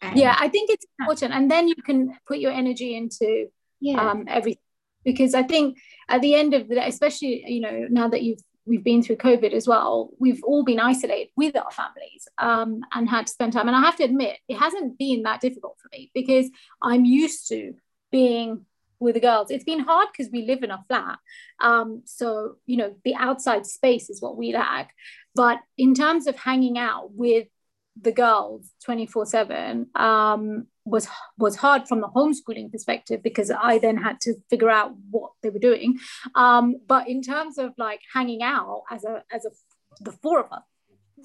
[0.00, 1.32] And yeah, I think it's important.
[1.32, 3.46] And then you can put your energy into
[3.80, 4.10] yeah.
[4.10, 4.58] um, everything.
[5.04, 8.40] Because I think at the end of the day, especially, you know, now that you've
[8.64, 13.08] we've been through COVID as well, we've all been isolated with our families um, and
[13.08, 13.68] had to spend time.
[13.68, 16.48] And I have to admit, it hasn't been that difficult for me because
[16.80, 17.74] I'm used to
[18.10, 18.66] being
[19.02, 19.50] with the girls.
[19.50, 21.18] It's been hard because we live in a flat.
[21.60, 24.94] Um, so, you know, the outside space is what we lack.
[25.34, 27.48] But in terms of hanging out with
[28.00, 33.96] the girls 24 7 um, was was hard from the homeschooling perspective because I then
[33.98, 35.98] had to figure out what they were doing.
[36.34, 39.50] Um, but in terms of like hanging out as a as a
[40.00, 40.62] the four of us,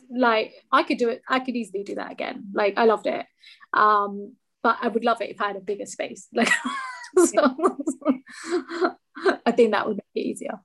[0.10, 1.22] like I could do it.
[1.28, 2.48] I could easily do that again.
[2.54, 3.26] Like I loved it.
[3.74, 6.28] Um, but I would love it if I had a bigger space.
[6.34, 6.50] Like
[7.26, 8.22] so,
[9.46, 10.60] I think that would make it easier.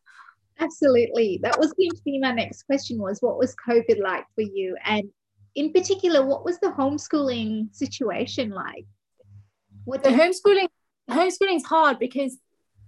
[0.59, 1.41] Absolutely.
[1.43, 4.77] That was going to be my next question was what was COVID like for you?
[4.85, 5.09] And
[5.55, 8.87] in particular, what was the homeschooling situation like?
[9.85, 10.69] What the homeschooling
[11.11, 12.38] homeschooling is hard because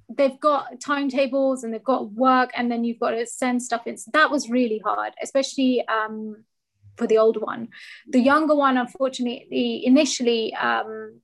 [0.09, 3.96] they've got timetables and they've got work and then you've got to send stuff in.
[3.96, 6.44] So that was really hard, especially um,
[6.96, 7.68] for the older one.
[8.09, 11.20] The younger one, unfortunately, initially um,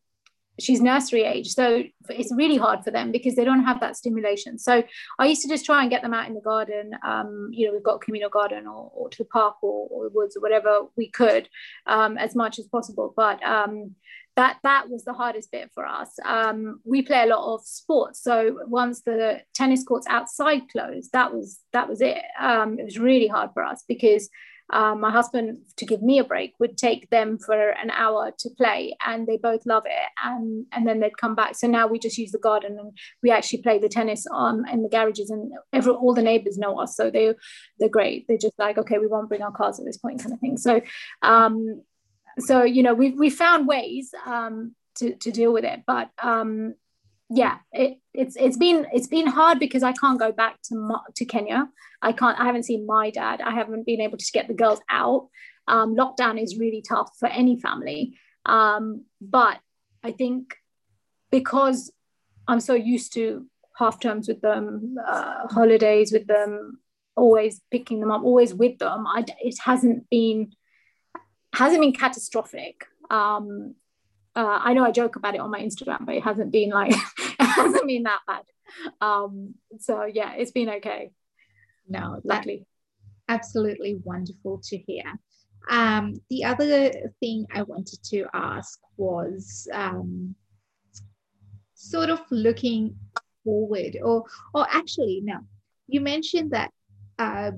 [0.58, 4.58] she's nursery age so it's really hard for them because they don't have that stimulation.
[4.58, 4.82] So
[5.18, 7.72] i used to just try and get them out in the garden um, you know
[7.72, 10.80] we've got communal garden or, or to the park or, or the woods or whatever
[10.96, 11.48] we could
[11.86, 13.12] um, as much as possible.
[13.16, 13.94] But um,
[14.36, 16.10] that that was the hardest bit for us.
[16.24, 18.22] Um, we play a lot of sports.
[18.22, 22.22] So once the tennis courts outside closed that was that was it.
[22.40, 24.28] Um, it was really hard for us because
[24.72, 28.50] um, my husband to give me a break would take them for an hour to
[28.50, 31.56] play and they both love it and and then they'd come back.
[31.56, 34.83] So now we just use the garden and we actually play the tennis on in
[34.83, 37.35] the garages and every, all the neighbors know us so they
[37.78, 38.26] they're great.
[38.28, 40.56] They're just like okay we won't bring our cars at this point kind of thing.
[40.56, 40.80] So
[41.22, 41.83] um
[42.38, 46.74] so you know we we found ways um to, to deal with it but um
[47.32, 51.24] yeah, it, it's it's been it's been hard because I can't go back to to
[51.24, 51.68] Kenya.
[52.02, 52.38] I can't.
[52.38, 53.40] I haven't seen my dad.
[53.40, 55.28] I haven't been able to get the girls out.
[55.68, 58.18] Um, lockdown is really tough for any family.
[58.46, 59.58] Um, but
[60.02, 60.54] I think
[61.30, 61.92] because
[62.48, 63.46] I'm so used to
[63.78, 66.80] half terms with them, uh, holidays with them,
[67.16, 69.06] always picking them up, always with them.
[69.06, 70.52] I, it hasn't been
[71.54, 72.86] hasn't been catastrophic.
[73.08, 73.76] Um,
[74.36, 76.92] uh, I know I joke about it on my Instagram, but it hasn't been like
[77.18, 78.42] it hasn't been that bad.
[79.00, 81.12] Um, so yeah, it's been okay.
[81.88, 82.66] No, luckily.
[83.28, 85.04] Absolutely wonderful to hear.
[85.68, 86.90] Um, the other
[87.20, 90.34] thing I wanted to ask was um,
[91.74, 92.96] sort of looking
[93.44, 95.38] forward, or or actually, no,
[95.86, 96.70] you mentioned that
[97.18, 97.52] uh,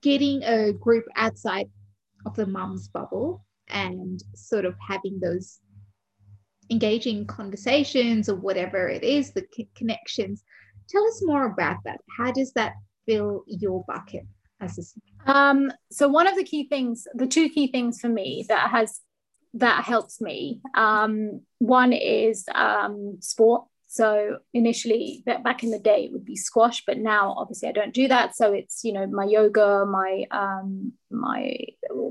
[0.00, 1.70] getting a group outside
[2.26, 5.60] of the mum's bubble and sort of having those
[6.70, 10.42] engaging conversations or whatever it is, the connections.
[10.88, 12.00] Tell us more about that.
[12.16, 12.74] How does that
[13.06, 14.26] fill your bucket
[14.60, 14.82] as a
[15.26, 19.00] um, so one of the key things, the two key things for me that has
[19.54, 20.60] that helps me.
[20.74, 23.64] Um, one is um, sport.
[23.90, 27.94] So initially, back in the day, it would be squash, but now obviously I don't
[27.94, 28.36] do that.
[28.36, 31.56] So it's you know my yoga, my um, my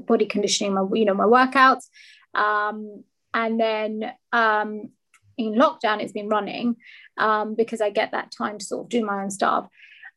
[0.07, 1.85] body conditioning, my you know my workouts,
[2.33, 4.89] um, and then um,
[5.37, 6.75] in lockdown it's been running
[7.17, 9.67] um, because I get that time to sort of do my own stuff.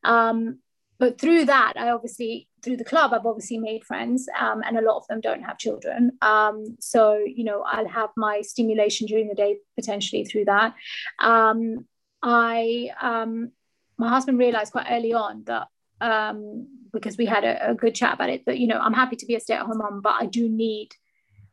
[0.03, 0.59] Um,
[1.01, 4.81] but through that i obviously through the club i've obviously made friends um, and a
[4.81, 9.27] lot of them don't have children um, so you know i'll have my stimulation during
[9.27, 10.73] the day potentially through that
[11.19, 11.85] um,
[12.21, 13.51] i um,
[13.97, 15.67] my husband realized quite early on that
[15.99, 19.15] um, because we had a, a, good chat about it that you know i'm happy
[19.15, 20.89] to be a stay-at-home mom but i do need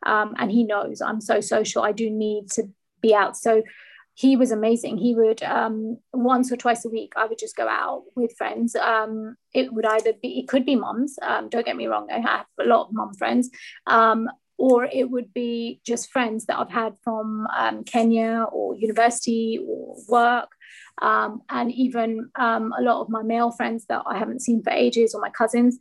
[0.07, 2.65] um, and he knows i'm so social i do need to
[3.01, 3.63] be out so
[4.19, 4.99] he was amazing.
[4.99, 8.75] He would um, once or twice a week, I would just go out with friends.
[8.75, 11.21] Um, it would either be, it could be moms.
[11.23, 13.49] Um, don't get me wrong, I have a lot of mom friends,
[13.87, 19.61] um, or it would be just friends that I've had from um, Kenya or university
[19.65, 20.49] or work.
[21.01, 25.15] Um, and even a lot of my male friends that I haven't seen for ages,
[25.15, 25.79] or my cousins.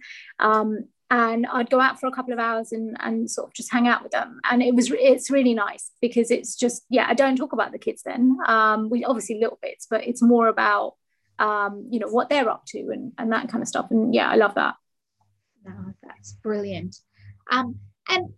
[1.10, 3.88] And I'd go out for a couple of hours and and sort of just hang
[3.88, 4.40] out with them.
[4.50, 7.80] And it was it's really nice because it's just yeah, I don't talk about the
[7.80, 8.38] kids then.
[8.46, 10.96] Um, we obviously little bits, but it's more about
[11.40, 13.88] um, you know what they're up to and and that kind of stuff.
[13.90, 14.76] And yeah, I love that.
[15.66, 16.98] No, that's brilliant.
[17.52, 17.76] Um,
[18.10, 18.30] and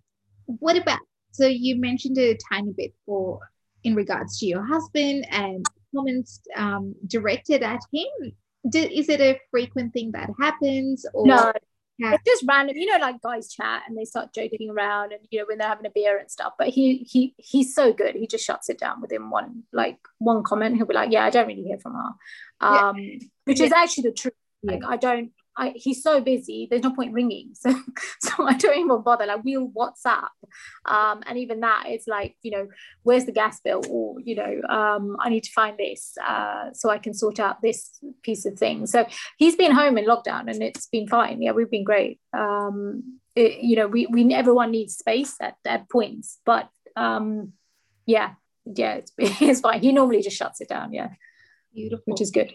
[0.45, 0.99] what about
[1.32, 3.39] so you mentioned a tiny bit for
[3.84, 8.34] in regards to your husband and comments um, directed at him.
[8.69, 11.53] Did, is it a frequent thing that happens or no
[11.99, 12.13] yeah.
[12.13, 15.39] it's just random you know like guys chat and they start joking around and you
[15.39, 18.25] know when they're having a beer and stuff but he he he's so good he
[18.25, 20.75] just shuts it down within one like one comment.
[20.77, 22.67] He'll be like yeah i don't really hear from her.
[22.67, 23.19] Um yeah.
[23.45, 24.33] which is actually the truth.
[24.63, 26.67] Like i don't I, he's so busy.
[26.69, 27.73] There's no point ringing, so
[28.21, 29.25] so I don't even bother.
[29.25, 30.29] Like we'll WhatsApp,
[30.85, 32.67] um, and even that it's like you know,
[33.03, 36.89] where's the gas bill, or you know, um, I need to find this uh, so
[36.89, 38.85] I can sort out this piece of thing.
[38.88, 39.05] So
[39.38, 41.41] he's been home in lockdown, and it's been fine.
[41.41, 42.19] Yeah, we've been great.
[42.33, 47.53] Um, it, you know, we we everyone needs space at, at points, but um,
[48.05, 48.33] yeah,
[48.65, 49.81] yeah, it's, it's fine.
[49.81, 50.93] He normally just shuts it down.
[50.93, 51.09] Yeah,
[51.73, 52.53] beautiful, which is good.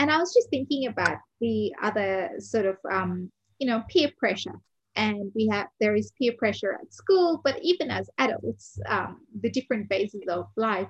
[0.00, 4.58] And I was just thinking about the other sort of, um, you know, peer pressure.
[4.96, 9.50] And we have, there is peer pressure at school, but even as adults, um, the
[9.50, 10.88] different phases of life,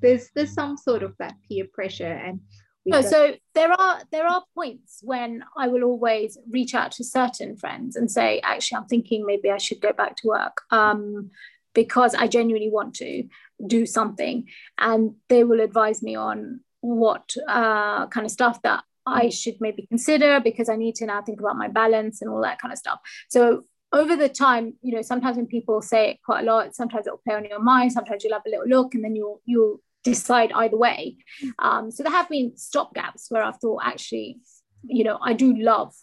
[0.00, 2.10] there's, there's some sort of that peer pressure.
[2.10, 2.40] And
[2.86, 7.56] no, so there are there are points when I will always reach out to certain
[7.56, 11.30] friends and say, actually, I'm thinking maybe I should go back to work um,
[11.74, 13.24] because I genuinely want to
[13.66, 14.46] do something,
[14.78, 19.86] and they will advise me on what uh, kind of stuff that I should maybe
[19.86, 22.78] consider because I need to now think about my balance and all that kind of
[22.78, 23.00] stuff.
[23.28, 27.06] So over the time, you know, sometimes when people say it quite a lot, sometimes
[27.06, 29.80] it'll play on your mind, sometimes you'll have a little look and then you'll you'll
[30.02, 31.16] decide either way.
[31.58, 34.38] Um, so there have been stop gaps where I've thought actually,
[34.84, 35.94] you know, I do love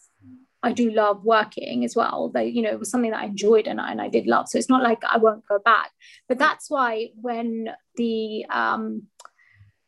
[0.64, 2.32] I do love working as well.
[2.34, 4.48] They, you know, it was something that I enjoyed and I, and I did love.
[4.48, 5.92] So it's not like I won't go back.
[6.30, 7.68] But that's why when
[7.98, 9.04] the um,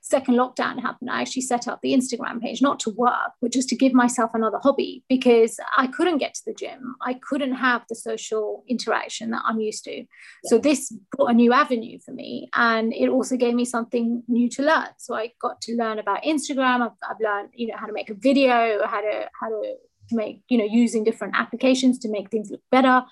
[0.05, 3.67] second lockdown happened, I actually set up the Instagram page, not to work, but just
[3.69, 6.95] to give myself another hobby because I couldn't get to the gym.
[7.01, 9.95] I couldn't have the social interaction that I'm used to.
[9.95, 10.05] Yeah.
[10.43, 12.49] So this brought a new avenue for me.
[12.53, 14.89] And it also gave me something new to learn.
[14.99, 16.81] So I got to learn about Instagram.
[16.81, 19.75] I've, I've learned, you know, how to make a video, how to, how to
[20.11, 23.03] make, you know, using different applications to make things look better.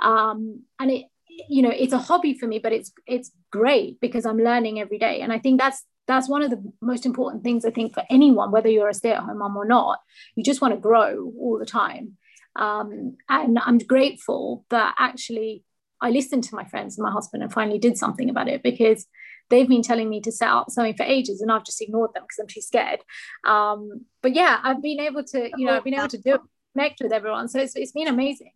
[0.00, 1.06] Um, and it,
[1.48, 4.98] you know it's a hobby for me but it's it's great because i'm learning every
[4.98, 8.02] day and i think that's that's one of the most important things I think for
[8.10, 10.00] anyone, whether you're a stay-at-home mom or not.
[10.34, 12.16] You just want to grow all the time.
[12.56, 15.64] Um, and I'm grateful that actually
[16.00, 19.06] I listened to my friends and my husband and finally did something about it because
[19.48, 22.24] they've been telling me to set up something for ages and I've just ignored them
[22.24, 23.00] because I'm too scared.
[23.46, 26.40] Um, but yeah, I've been able to, you know, I've been able to do it,
[26.74, 27.48] connect with everyone.
[27.48, 28.52] So it's, it's been amazing.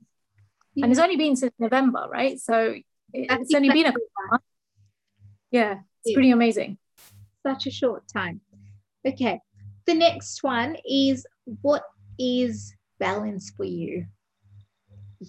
[0.77, 0.85] Yeah.
[0.85, 2.39] And it's only been since November, right?
[2.39, 2.77] So
[3.13, 3.95] it's only been a
[4.31, 4.43] month.
[5.51, 6.79] Yeah, it's pretty amazing
[7.47, 8.41] such a short time.
[9.07, 9.39] Okay,
[9.87, 11.25] the next one is
[11.63, 11.85] what
[12.19, 14.07] is balance for you?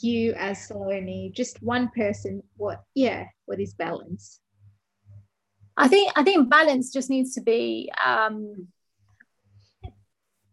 [0.02, 4.42] you as Saloni, just one person, what, yeah, what is balance?
[5.78, 8.68] I think I think balance just needs to be um,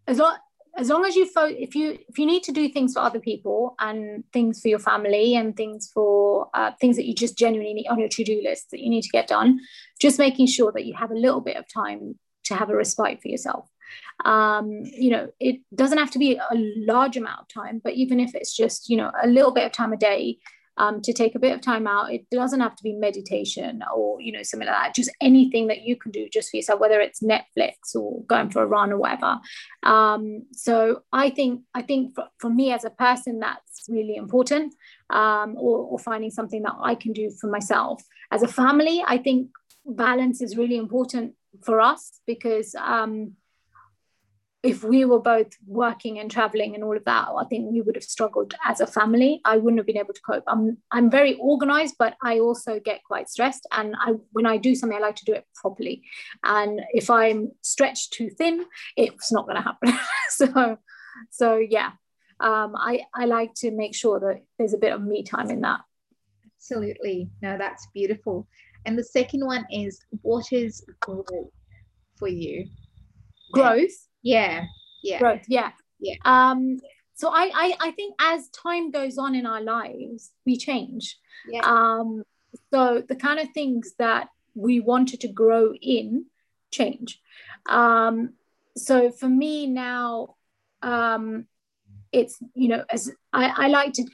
[0.07, 0.36] as long
[0.76, 3.20] as long as you fo- if you if you need to do things for other
[3.20, 7.74] people and things for your family and things for uh, things that you just genuinely
[7.74, 9.60] need on your to-do list that you need to get done
[10.00, 13.22] just making sure that you have a little bit of time to have a respite
[13.22, 13.68] for yourself.
[14.24, 16.54] Um, you know it doesn't have to be a
[16.92, 19.72] large amount of time but even if it's just you know a little bit of
[19.72, 20.38] time a day
[20.76, 22.12] um, to take a bit of time out.
[22.12, 24.94] It doesn't have to be meditation or you know something like that.
[24.94, 28.62] Just anything that you can do just for yourself, whether it's Netflix or going for
[28.62, 29.38] a run or whatever.
[29.82, 34.74] Um, so I think I think for, for me as a person, that's really important.
[35.10, 38.02] Um, or, or finding something that I can do for myself.
[38.32, 39.50] As a family, I think
[39.84, 43.34] balance is really important for us because um,
[44.64, 47.96] if we were both working and traveling and all of that, I think we would
[47.96, 49.42] have struggled as a family.
[49.44, 50.44] I wouldn't have been able to cope.
[50.46, 53.66] I'm I'm very organized, but I also get quite stressed.
[53.72, 56.02] And I when I do something, I like to do it properly.
[56.42, 58.64] And if I'm stretched too thin,
[58.96, 59.92] it's not going to happen.
[60.30, 60.78] so
[61.30, 61.90] so yeah,
[62.40, 65.60] um, I I like to make sure that there's a bit of me time in
[65.60, 65.80] that.
[66.56, 68.48] Absolutely, no, that's beautiful.
[68.86, 71.28] And the second one is what is growth
[72.16, 72.66] for you?
[73.52, 74.64] Growth yeah
[75.02, 75.18] yeah.
[75.18, 75.70] Growth yeah.
[76.00, 76.16] Yeah.
[76.24, 76.78] Um
[77.16, 81.18] so I, I i think as time goes on in our lives we change.
[81.48, 81.60] Yeah.
[81.64, 82.24] um
[82.72, 86.26] so the kind of things that we wanted to grow in
[86.72, 87.20] change.
[87.66, 88.34] Um
[88.76, 90.34] so for me now
[90.82, 91.46] um
[92.10, 94.04] it's you know as i i like to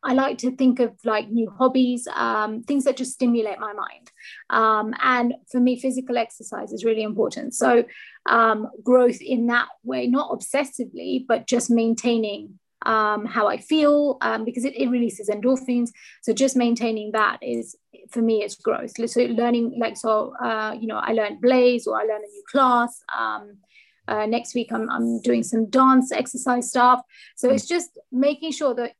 [0.00, 4.07] I like to think of like new hobbies, um, things that just stimulate my mind.
[4.50, 7.54] Um, and for me, physical exercise is really important.
[7.54, 7.84] So,
[8.26, 14.44] um, growth in that way, not obsessively, but just maintaining um, how I feel um,
[14.44, 15.90] because it, it, releases endorphins.
[16.22, 17.76] So, just maintaining that is
[18.10, 18.92] for me is growth.
[19.06, 22.44] So, learning, like, so, uh, you know, I learned Blaze or I learned a new
[22.50, 23.02] class.
[23.16, 23.58] Um,
[24.06, 27.02] uh, next week, I'm, I'm doing some dance exercise stuff.
[27.36, 28.92] So, it's just making sure that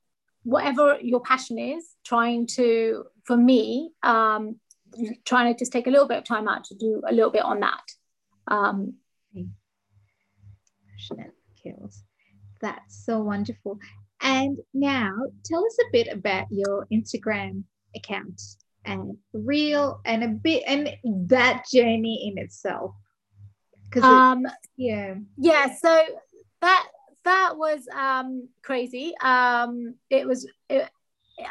[0.42, 4.56] whatever your passion is, trying to, for me, um,
[5.24, 7.42] trying to just take a little bit of time out to do a little bit
[7.42, 7.82] on that.
[8.48, 8.94] Um,
[11.62, 12.02] kills.
[12.60, 13.78] That's so wonderful.
[14.20, 15.12] And now
[15.44, 17.64] tell us a bit about your Instagram
[17.94, 18.40] account
[18.84, 20.90] and real and a bit and
[21.28, 22.94] that journey in itself.
[23.84, 25.74] Because um, yeah, yeah.
[25.74, 26.04] So
[26.60, 26.86] that
[27.24, 29.14] that was um, crazy.
[29.22, 30.48] Um, it was.
[30.68, 30.90] It,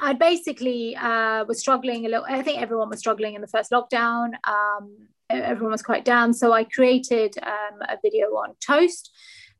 [0.02, 2.26] I basically uh, was struggling a little.
[2.28, 4.32] I think everyone was struggling in the first lockdown.
[4.48, 9.12] Um, everyone was quite down, so I created um, a video on toast,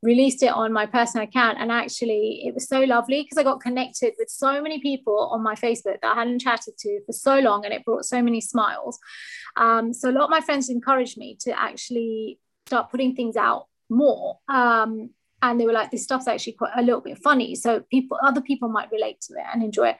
[0.02, 3.62] released it on my personal account, and actually it was so lovely because I got
[3.62, 7.40] connected with so many people on my Facebook that I hadn't chatted to for so
[7.40, 9.00] long, and it brought so many smiles.
[9.56, 13.68] Um, so a lot of my friends encouraged me to actually start putting things out
[13.90, 14.40] more.
[14.50, 15.12] Um,
[15.42, 17.56] and they were like, this stuff's actually quite a little bit funny.
[17.56, 19.98] So people, other people might relate to it and enjoy it.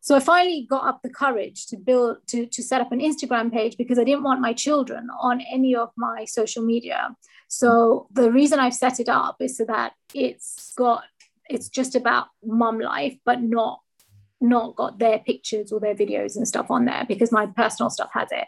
[0.00, 3.52] So I finally got up the courage to build to, to set up an Instagram
[3.52, 7.16] page because I didn't want my children on any of my social media.
[7.48, 11.02] So the reason I've set it up is so that it's got
[11.48, 13.80] it's just about mum life, but not
[14.40, 18.10] not got their pictures or their videos and stuff on there because my personal stuff
[18.12, 18.46] has it.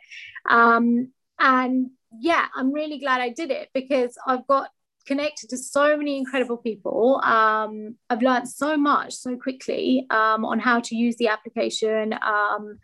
[0.49, 1.11] Um,
[1.41, 1.91] and
[2.21, 4.71] yeah, I'm really glad I did it because I've got
[5.09, 7.21] connected to so many incredible people.
[7.25, 12.79] Um, I've learned so much so quickly um, on how to use the application um,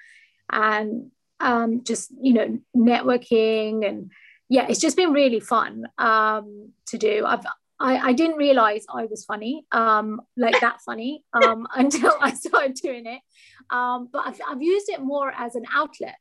[0.51, 3.87] and um, just, you know, networking.
[3.87, 4.11] And
[4.49, 7.25] yeah, it's just been really fun um, to do.
[7.27, 7.45] I've,
[7.79, 13.07] I, I didn't realize I was funny, um, like that funny, until I started doing
[13.07, 13.21] it.
[13.71, 16.17] but I've, I've used it more as an outlet.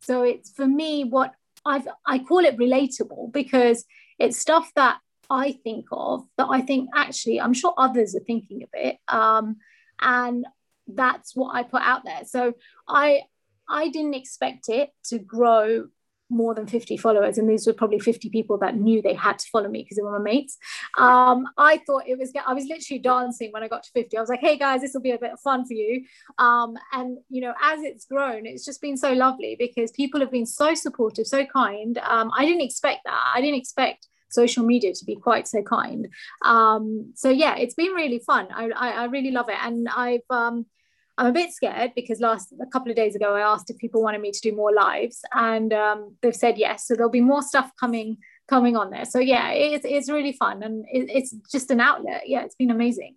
[0.00, 1.32] So it's for me what
[1.64, 3.86] I've I call it relatable because
[4.18, 4.98] it's stuff that
[5.30, 8.98] I think of that I think actually I'm sure others are thinking of it.
[9.08, 9.56] Um,
[10.00, 10.46] and
[10.86, 12.24] that's what I put out there.
[12.26, 12.54] So
[12.88, 13.22] I
[13.68, 15.86] I didn't expect it to grow
[16.30, 19.48] more than 50 followers and these were probably 50 people that knew they had to
[19.50, 20.56] follow me because they were my mates
[20.98, 24.20] um, i thought it was i was literally dancing when i got to 50 i
[24.20, 26.04] was like hey guys this will be a bit of fun for you
[26.38, 30.30] um, and you know as it's grown it's just been so lovely because people have
[30.30, 34.92] been so supportive so kind um, i didn't expect that i didn't expect social media
[34.92, 36.08] to be quite so kind.
[36.44, 38.48] Um, so yeah, it's been really fun.
[38.52, 40.66] I, I, I really love it, and I've um,
[41.16, 44.02] I'm a bit scared because last a couple of days ago I asked if people
[44.02, 46.86] wanted me to do more lives, and um, they've said yes.
[46.86, 48.18] So there'll be more stuff coming
[48.48, 49.04] coming on there.
[49.04, 52.22] So yeah, it's it's really fun, and it, it's just an outlet.
[52.26, 53.16] Yeah, it's been amazing.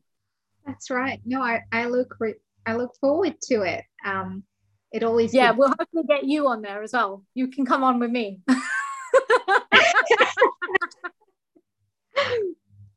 [0.66, 1.22] That's right.
[1.26, 2.16] No, I, I look
[2.66, 3.86] I look forward to it.
[4.06, 4.44] Um,
[4.92, 7.24] it always yeah, we'll hopefully get you on there as well.
[7.34, 8.42] You can come on with me.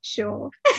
[0.03, 0.51] sure.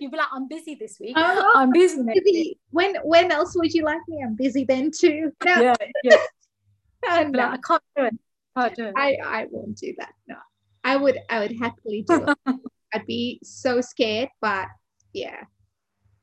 [0.00, 1.14] You'd be like, I'm busy this week.
[1.16, 2.58] Oh, I'm busy busy.
[2.70, 4.22] When when else would you like me?
[4.24, 5.32] I'm busy then too.
[5.44, 5.60] No.
[5.60, 5.74] Yeah,
[6.04, 6.16] yeah.
[7.08, 7.48] oh, no.
[7.48, 8.14] I can't do it.
[8.56, 8.94] Can't do it.
[8.96, 10.12] I, I won't do that.
[10.28, 10.36] No.
[10.84, 12.38] I would I would happily do it.
[12.94, 14.68] I'd be so scared, but
[15.12, 15.44] yeah.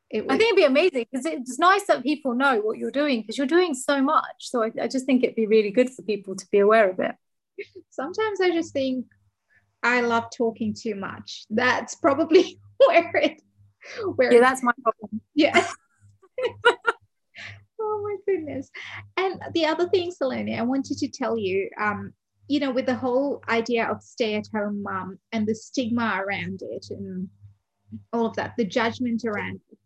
[0.10, 0.32] It would.
[0.32, 3.38] I think it'd be amazing because it's nice that people know what you're doing because
[3.38, 4.26] you're doing so much.
[4.40, 7.00] So I, I just think it'd be really good for people to be aware of
[7.00, 7.16] it.
[7.90, 9.06] Sometimes I just think
[9.88, 11.46] I love talking too much.
[11.50, 13.42] That's probably where it
[14.16, 15.22] where yeah, that's my problem.
[15.34, 15.66] Yeah.
[17.80, 18.70] oh my goodness.
[19.16, 22.14] And the other thing, Saloni, I wanted to tell you, um,
[22.48, 27.28] you know, with the whole idea of stay-at-home mom and the stigma around it and
[28.14, 29.78] all of that, the judgment around it.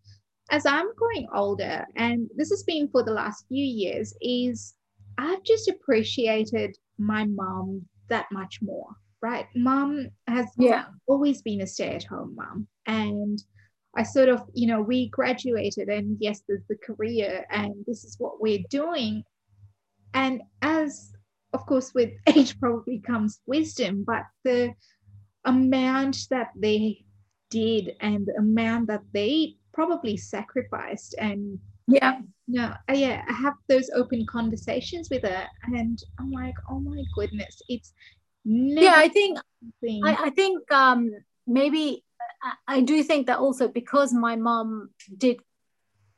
[0.52, 4.76] As I'm growing older, and this has been for the last few years, is
[5.18, 8.89] I've just appreciated my mom that much more,
[9.22, 9.47] right?
[9.55, 10.86] Mom has yeah.
[11.07, 12.67] always been a stay-at-home mom.
[12.88, 13.41] And
[13.95, 18.15] I sort of, you know, we graduated and yes, there's the career and this is
[18.19, 19.24] what we're doing.
[20.13, 21.13] And as,
[21.53, 24.74] of course, with age probably comes wisdom, but the
[25.45, 27.03] amount that they
[27.49, 33.53] did and the amount that they probably sacrificed and yeah no uh, yeah i have
[33.67, 37.93] those open conversations with her and i'm like oh my goodness it's
[38.44, 39.39] yeah i think
[40.04, 41.12] I, I think um
[41.46, 42.04] maybe
[42.68, 45.39] I do think that also because my mom did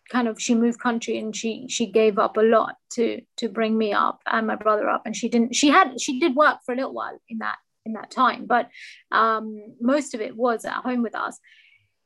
[0.10, 3.78] kind of she moved country and she she gave up a lot to to bring
[3.78, 6.74] me up and my brother up and she didn't she had she did work for
[6.74, 8.70] a little while in that in that time but
[9.12, 11.40] um most of it was at home with us.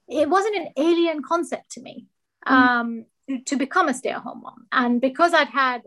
[0.07, 2.05] It wasn't an alien concept to me
[2.47, 2.51] mm.
[2.51, 4.67] um to, to become a stay-at-home mom.
[4.71, 5.81] And because i'd had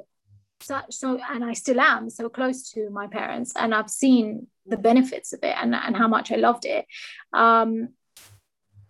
[0.63, 4.77] such so and i still am so close to my parents and i've seen the
[4.77, 6.87] benefits of it and, and how much i loved it
[7.33, 7.89] um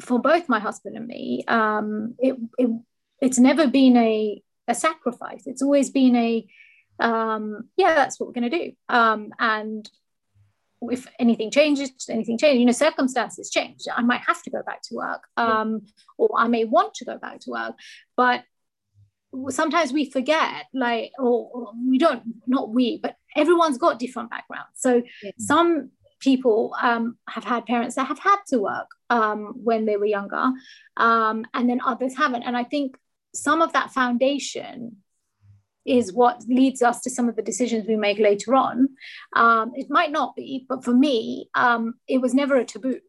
[0.01, 2.71] for both my husband and me, um, it, it,
[3.21, 5.47] it's never been a, a sacrifice.
[5.47, 6.47] It's always been a,
[6.99, 8.73] um, yeah, that's what we're going to do.
[8.89, 9.89] Um, and
[10.83, 13.83] if anything changes, anything changes, you know, circumstances change.
[13.95, 15.83] I might have to go back to work, um,
[16.17, 17.75] or I may want to go back to work,
[18.17, 18.45] but
[19.49, 24.73] sometimes we forget, like, or, or we don't, not we, but everyone's got different backgrounds.
[24.77, 25.31] So yeah.
[25.39, 30.07] some people um, have had parents that have had to work um, when they were
[30.07, 30.51] younger,
[30.97, 32.43] um, and then others haven't.
[32.43, 32.97] And I think
[33.35, 34.97] some of that foundation
[35.87, 38.89] is what leads us to some of the decisions we make later on.
[39.35, 43.01] Um, it might not be, but for me, um, it was never a taboo.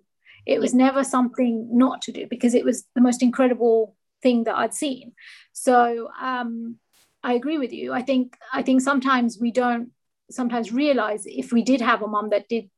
[0.46, 4.56] It was never something not to do because it was the most incredible thing that
[4.56, 5.14] I'd seen.
[5.54, 6.78] So um,
[7.24, 7.94] I agree with you.
[7.94, 9.92] I think I think sometimes we don't
[10.30, 12.70] sometimes realize if we did have a mom that did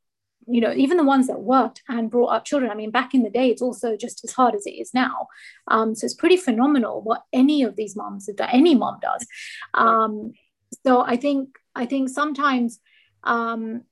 [0.47, 3.23] you know even the ones that worked and brought up children i mean back in
[3.23, 5.27] the day it's also just as hard as it is now
[5.69, 9.25] um, so it's pretty phenomenal what any of these moms done any mom does
[9.73, 10.33] um,
[10.85, 12.79] so i think i think sometimes
[13.23, 13.83] um,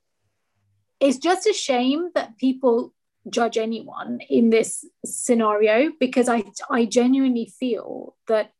[0.99, 2.93] it's just a shame that people
[3.29, 8.51] judge anyone in this scenario because i i genuinely feel that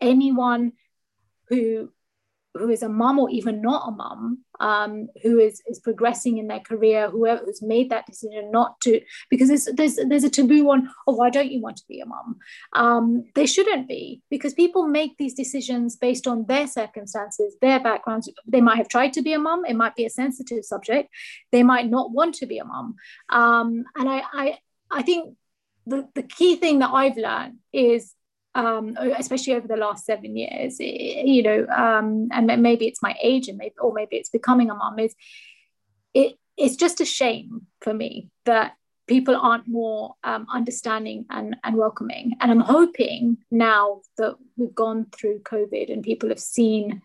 [0.00, 0.72] anyone
[1.48, 1.90] who
[2.54, 6.48] who is a mum or even not a mum um, who is is progressing in
[6.48, 10.68] their career whoever who's made that decision not to because there's there's, there's a taboo
[10.70, 12.36] on oh why don't you want to be a mum?
[12.74, 18.30] Um, they shouldn't be because people make these decisions based on their circumstances their backgrounds.
[18.46, 21.10] They might have tried to be a mum it might be a sensitive subject
[21.52, 22.96] they might not want to be a mum.
[23.28, 24.58] Um, and I, I
[24.90, 25.36] I think
[25.86, 28.14] the, the key thing that I've learned is
[28.54, 33.48] um, especially over the last seven years, you know, um, and maybe it's my age,
[33.48, 34.98] and maybe or maybe it's becoming a mom.
[34.98, 35.14] Is
[36.14, 36.36] it?
[36.56, 38.74] It's just a shame for me that
[39.10, 42.36] people aren't more um, understanding and, and welcoming.
[42.40, 47.02] And I'm hoping now that we've gone through COVID and people have seen,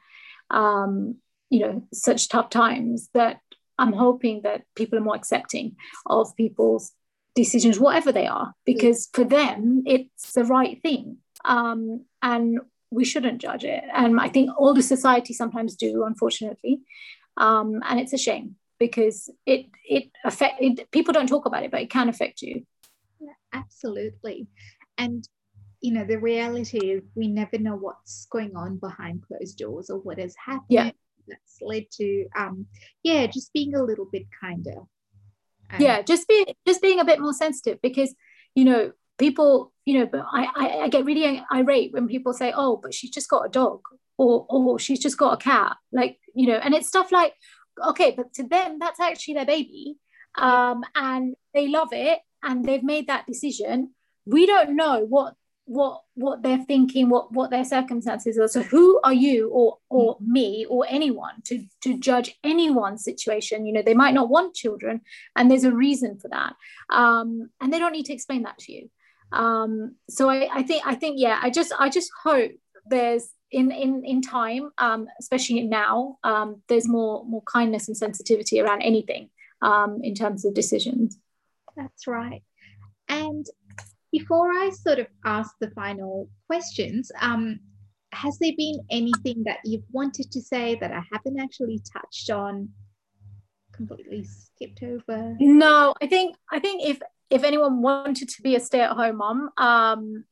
[0.51, 1.15] um,
[1.49, 3.39] you know, such tough times that
[3.79, 6.91] I'm hoping that people are more accepting of people's
[7.33, 12.59] decisions, whatever they are, because for them, it's the right thing um, and
[12.91, 13.83] we shouldn't judge it.
[13.93, 16.81] And I think all the society sometimes do, unfortunately,
[17.37, 21.71] um, and it's a shame because it it affect it, people don't talk about it,
[21.71, 22.65] but it can affect you.
[23.19, 24.47] Yeah, absolutely,
[24.97, 25.27] and
[25.81, 29.99] you know the reality is we never know what's going on behind closed doors or
[29.99, 30.65] what has happened.
[30.69, 30.91] Yeah.
[31.27, 32.67] That's led to um
[33.01, 34.81] yeah just being a little bit kinder.
[35.71, 38.13] Um, yeah, just be just being a bit more sensitive because
[38.53, 42.51] you know people you know, but I, I, I get really irate when people say,
[42.55, 43.81] oh, but she's just got a dog
[44.17, 45.77] or, or she's just got a cat.
[45.91, 47.33] Like, you know, and it's stuff like,
[47.89, 49.97] okay, but to them, that's actually their baby.
[50.37, 53.91] Um, and they love it and they've made that decision.
[54.25, 55.35] We don't know what
[55.67, 60.15] what what they're thinking what what their circumstances are so who are you or or
[60.21, 65.01] me or anyone to to judge anyone's situation you know they might not want children
[65.35, 66.53] and there's a reason for that
[66.91, 68.91] um and they don't need to explain that to you
[69.31, 72.51] um so i i think i think yeah i just i just hope
[72.87, 78.59] there's in in in time um especially now um there's more more kindness and sensitivity
[78.59, 79.29] around anything
[79.61, 81.17] um in terms of decisions
[81.75, 82.43] that's right
[83.09, 83.45] and
[84.17, 87.59] before I sort of ask the final questions, um,
[88.13, 92.69] has there been anything that you've wanted to say that I haven't actually touched on?
[93.73, 95.35] Completely skipped over.
[95.41, 100.25] No, I think I think if if anyone wanted to be a stay-at-home mom, um,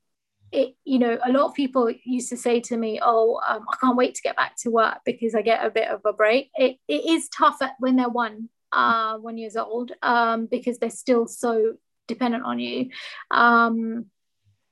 [0.51, 3.75] it you know a lot of people used to say to me, "Oh, um, I
[3.77, 6.51] can't wait to get back to work because I get a bit of a break."
[6.55, 10.89] It it is tough at, when they're one uh, one years old um, because they're
[10.89, 11.75] still so
[12.07, 12.89] dependent on you.
[13.31, 14.07] Um,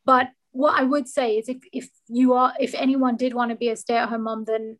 [0.05, 3.55] but what I would say is if if you are if anyone did want to
[3.57, 4.77] be a stay-at-home mom, then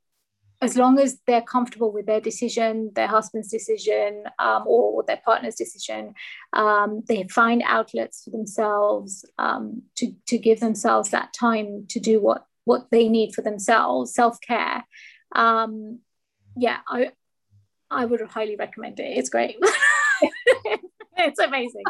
[0.62, 5.56] as long as they're comfortable with their decision, their husband's decision, um, or their partner's
[5.56, 6.14] decision,
[6.54, 12.22] um, they find outlets for themselves um, to, to give themselves that time to do
[12.22, 14.86] what, what they need for themselves, self care.
[15.36, 16.00] Um,
[16.56, 17.12] yeah, I,
[17.90, 19.18] I would highly recommend it.
[19.18, 19.58] It's great.
[21.18, 21.84] it's amazing.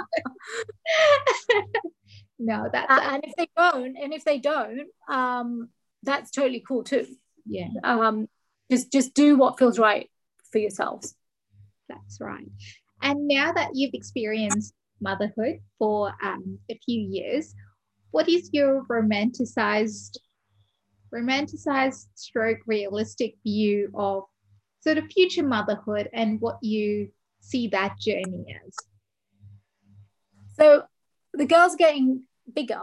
[2.40, 5.70] no, that's uh, and if they don't, and if they don't, um,
[6.04, 7.06] that's totally cool too.
[7.46, 7.68] Yeah.
[7.84, 8.30] Um,
[8.72, 10.10] just just do what feels right
[10.52, 11.16] for yourselves.
[11.90, 12.48] That's right.
[13.02, 17.54] And now that you've experienced motherhood for um, a few years,
[18.12, 20.18] what is your romanticized,
[21.14, 24.24] romanticized stroke realistic view of
[24.82, 27.10] sort of future motherhood and what you
[27.42, 28.76] see that journey as?
[30.54, 30.84] So
[31.34, 32.82] the girl's are getting bigger.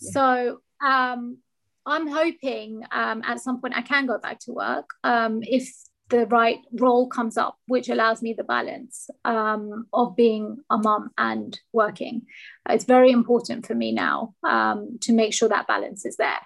[0.00, 0.10] Yeah.
[0.12, 1.38] So um,
[1.86, 5.72] I'm hoping um, at some point I can go back to work um, if
[6.10, 11.10] the right role comes up, which allows me the balance um, of being a mom
[11.16, 12.22] and working.
[12.68, 16.40] It's very important for me now um, to make sure that balance is there.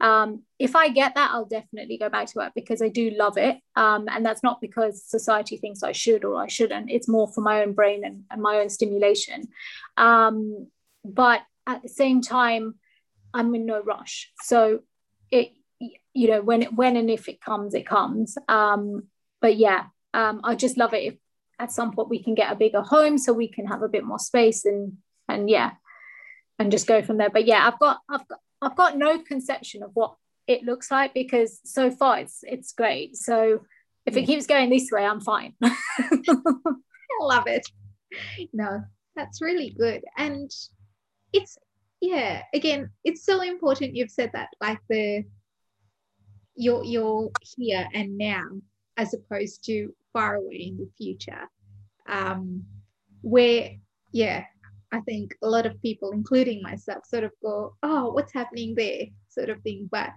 [0.00, 3.36] Um, if I get that, I'll definitely go back to work because I do love
[3.36, 3.58] it.
[3.76, 6.90] Um, and that's not because society thinks I should or I shouldn't.
[6.90, 9.48] It's more for my own brain and, and my own stimulation.
[11.04, 12.76] But at the same time,
[13.32, 14.32] I'm in no rush.
[14.42, 14.80] So
[15.30, 18.36] it, you know, when it, when and if it comes, it comes.
[18.48, 19.04] Um,
[19.40, 21.14] but yeah, um, I just love it if
[21.58, 24.04] at some point we can get a bigger home so we can have a bit
[24.04, 24.96] more space and
[25.28, 25.72] and yeah,
[26.58, 27.30] and just go from there.
[27.30, 30.16] But yeah, I've got I've got I've got no conception of what
[30.46, 33.16] it looks like because so far it's it's great.
[33.16, 33.60] So
[34.06, 35.54] if it keeps going this way, I'm fine.
[35.62, 35.76] I
[37.20, 37.66] love it.
[38.52, 38.82] No,
[39.14, 40.02] that's really good.
[40.16, 40.50] And
[41.32, 41.58] it's
[42.00, 45.24] yeah, again, it's so important you've said that, like the
[46.56, 48.44] you're you're here and now
[48.96, 51.48] as opposed to far away in the future.
[52.08, 52.64] Um
[53.22, 53.76] where
[54.12, 54.44] yeah,
[54.92, 59.06] I think a lot of people, including myself, sort of go, "Oh, what's happening there?"
[59.28, 59.88] sort of thing.
[59.90, 60.10] But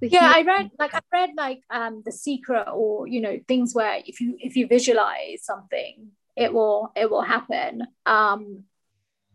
[0.00, 4.00] yeah, I read like I read like um, the secret, or you know, things where
[4.06, 7.82] if you if you visualize something, it will it will happen.
[8.06, 8.64] Um,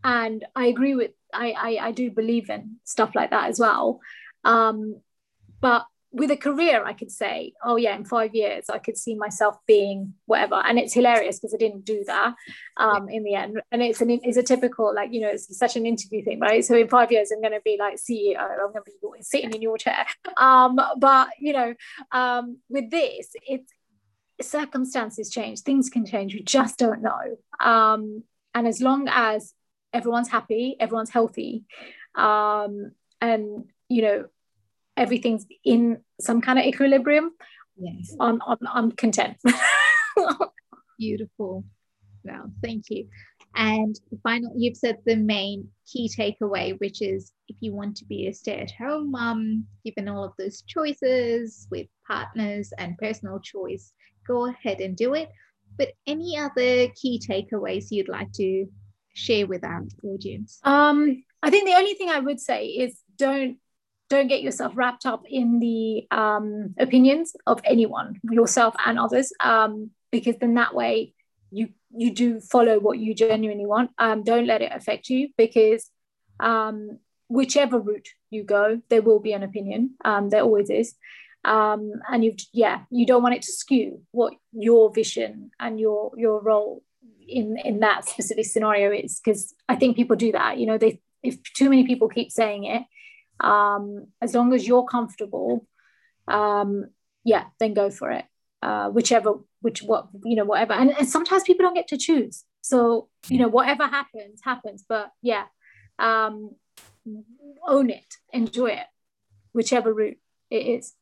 [0.04, 3.99] and I agree with I, I I do believe in stuff like that as well.
[4.43, 5.01] Um,
[5.61, 9.13] but with a career, I could say, oh yeah, in five years, I could see
[9.13, 10.55] myself being whatever.
[10.55, 12.34] And it's hilarious because I didn't do that
[12.77, 13.61] um, in the end.
[13.71, 16.65] And it's an it's a typical like you know it's such an interview thing, right?
[16.65, 18.39] So in five years, I'm going to be like CEO.
[18.39, 20.05] I'm going to be sitting in your chair.
[20.38, 21.73] Um, but you know,
[22.11, 23.71] um, with this, it's
[24.41, 26.34] circumstances change, things can change.
[26.34, 27.38] We just don't know.
[27.59, 28.23] Um,
[28.55, 29.53] and as long as
[29.94, 31.66] everyone's happy, everyone's healthy,
[32.16, 34.26] um, and you know
[35.00, 37.32] everything's in some kind of equilibrium,
[37.80, 39.38] yes, I'm, I'm, I'm content.
[41.00, 41.64] Beautiful.
[42.24, 43.08] Well, thank you.
[43.56, 48.06] And the final, you've said the main key takeaway, which is if you want to
[48.06, 53.40] be a stay at home mum, given all of those choices with partners and personal
[53.40, 53.94] choice,
[54.28, 55.30] go ahead and do it.
[55.78, 58.68] But any other key takeaways you'd like to
[59.20, 60.59] share with our audience?
[60.63, 63.57] Um, I think the only thing I would say is don't
[64.09, 69.91] don't get yourself wrapped up in the um, opinions of anyone, yourself and others, um,
[70.11, 71.13] because then that way
[71.51, 73.91] you you do follow what you genuinely want.
[73.97, 75.89] Um, don't let it affect you because
[76.39, 79.95] um, whichever route you go, there will be an opinion.
[80.03, 80.95] Um, there always is.
[81.45, 86.11] Um, and you've yeah, you don't want it to skew what your vision and your
[86.17, 86.84] your role
[87.30, 90.57] in in that specific scenario is because I think people do that.
[90.57, 92.84] You know, they if too many people keep saying it,
[93.39, 95.67] um, as long as you're comfortable,
[96.27, 96.86] um,
[97.23, 98.25] yeah, then go for it.
[98.61, 100.73] Uh, whichever, which what you know, whatever.
[100.73, 102.43] And, and sometimes people don't get to choose.
[102.61, 104.84] So you know, whatever happens, happens.
[104.88, 105.45] But yeah,
[105.97, 106.55] um,
[107.67, 108.88] own it, enjoy it,
[109.53, 110.17] whichever route
[110.49, 110.93] it is.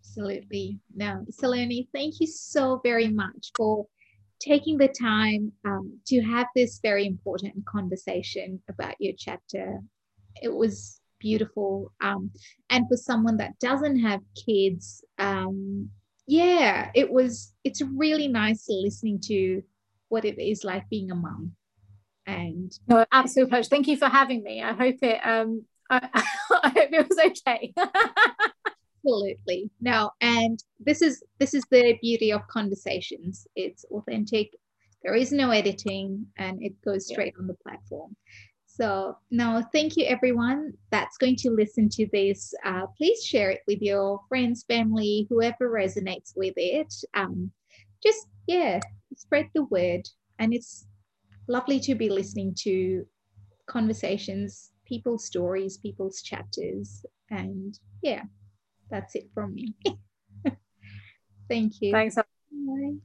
[0.00, 0.80] Absolutely.
[0.94, 3.86] No, Saloni, thank you so very much for
[4.42, 9.78] taking the time um, to have this very important conversation about your chapter.
[10.42, 11.92] It was beautiful.
[12.00, 12.30] Um,
[12.68, 15.88] and for someone that doesn't have kids, um,
[16.26, 19.62] yeah, it was, it's really nice listening to
[20.08, 21.52] what it is like being a mum.
[22.26, 23.68] And no, absolute pleasure.
[23.68, 24.62] Thank you for having me.
[24.62, 26.08] I hope it, um, I,
[26.50, 27.72] I hope it was okay.
[29.04, 29.70] absolutely.
[29.80, 33.46] No and this is this is the beauty of conversations.
[33.56, 34.50] It's authentic.
[35.02, 37.40] There is no editing and it goes straight yeah.
[37.40, 38.16] on the platform.
[38.66, 42.54] So no thank you everyone that's going to listen to this.
[42.64, 46.92] Uh, please share it with your friends family whoever resonates with it.
[47.14, 47.50] Um,
[48.02, 48.80] just yeah
[49.16, 50.08] spread the word.
[50.38, 50.86] And it's
[51.48, 53.04] lovely to be listening to
[53.66, 57.04] conversations people's stories people's chapters.
[57.30, 58.22] And yeah
[58.92, 59.74] that's it from me.
[61.48, 61.92] Thank you.
[61.92, 62.14] Thanks.
[62.14, 62.98] Bye.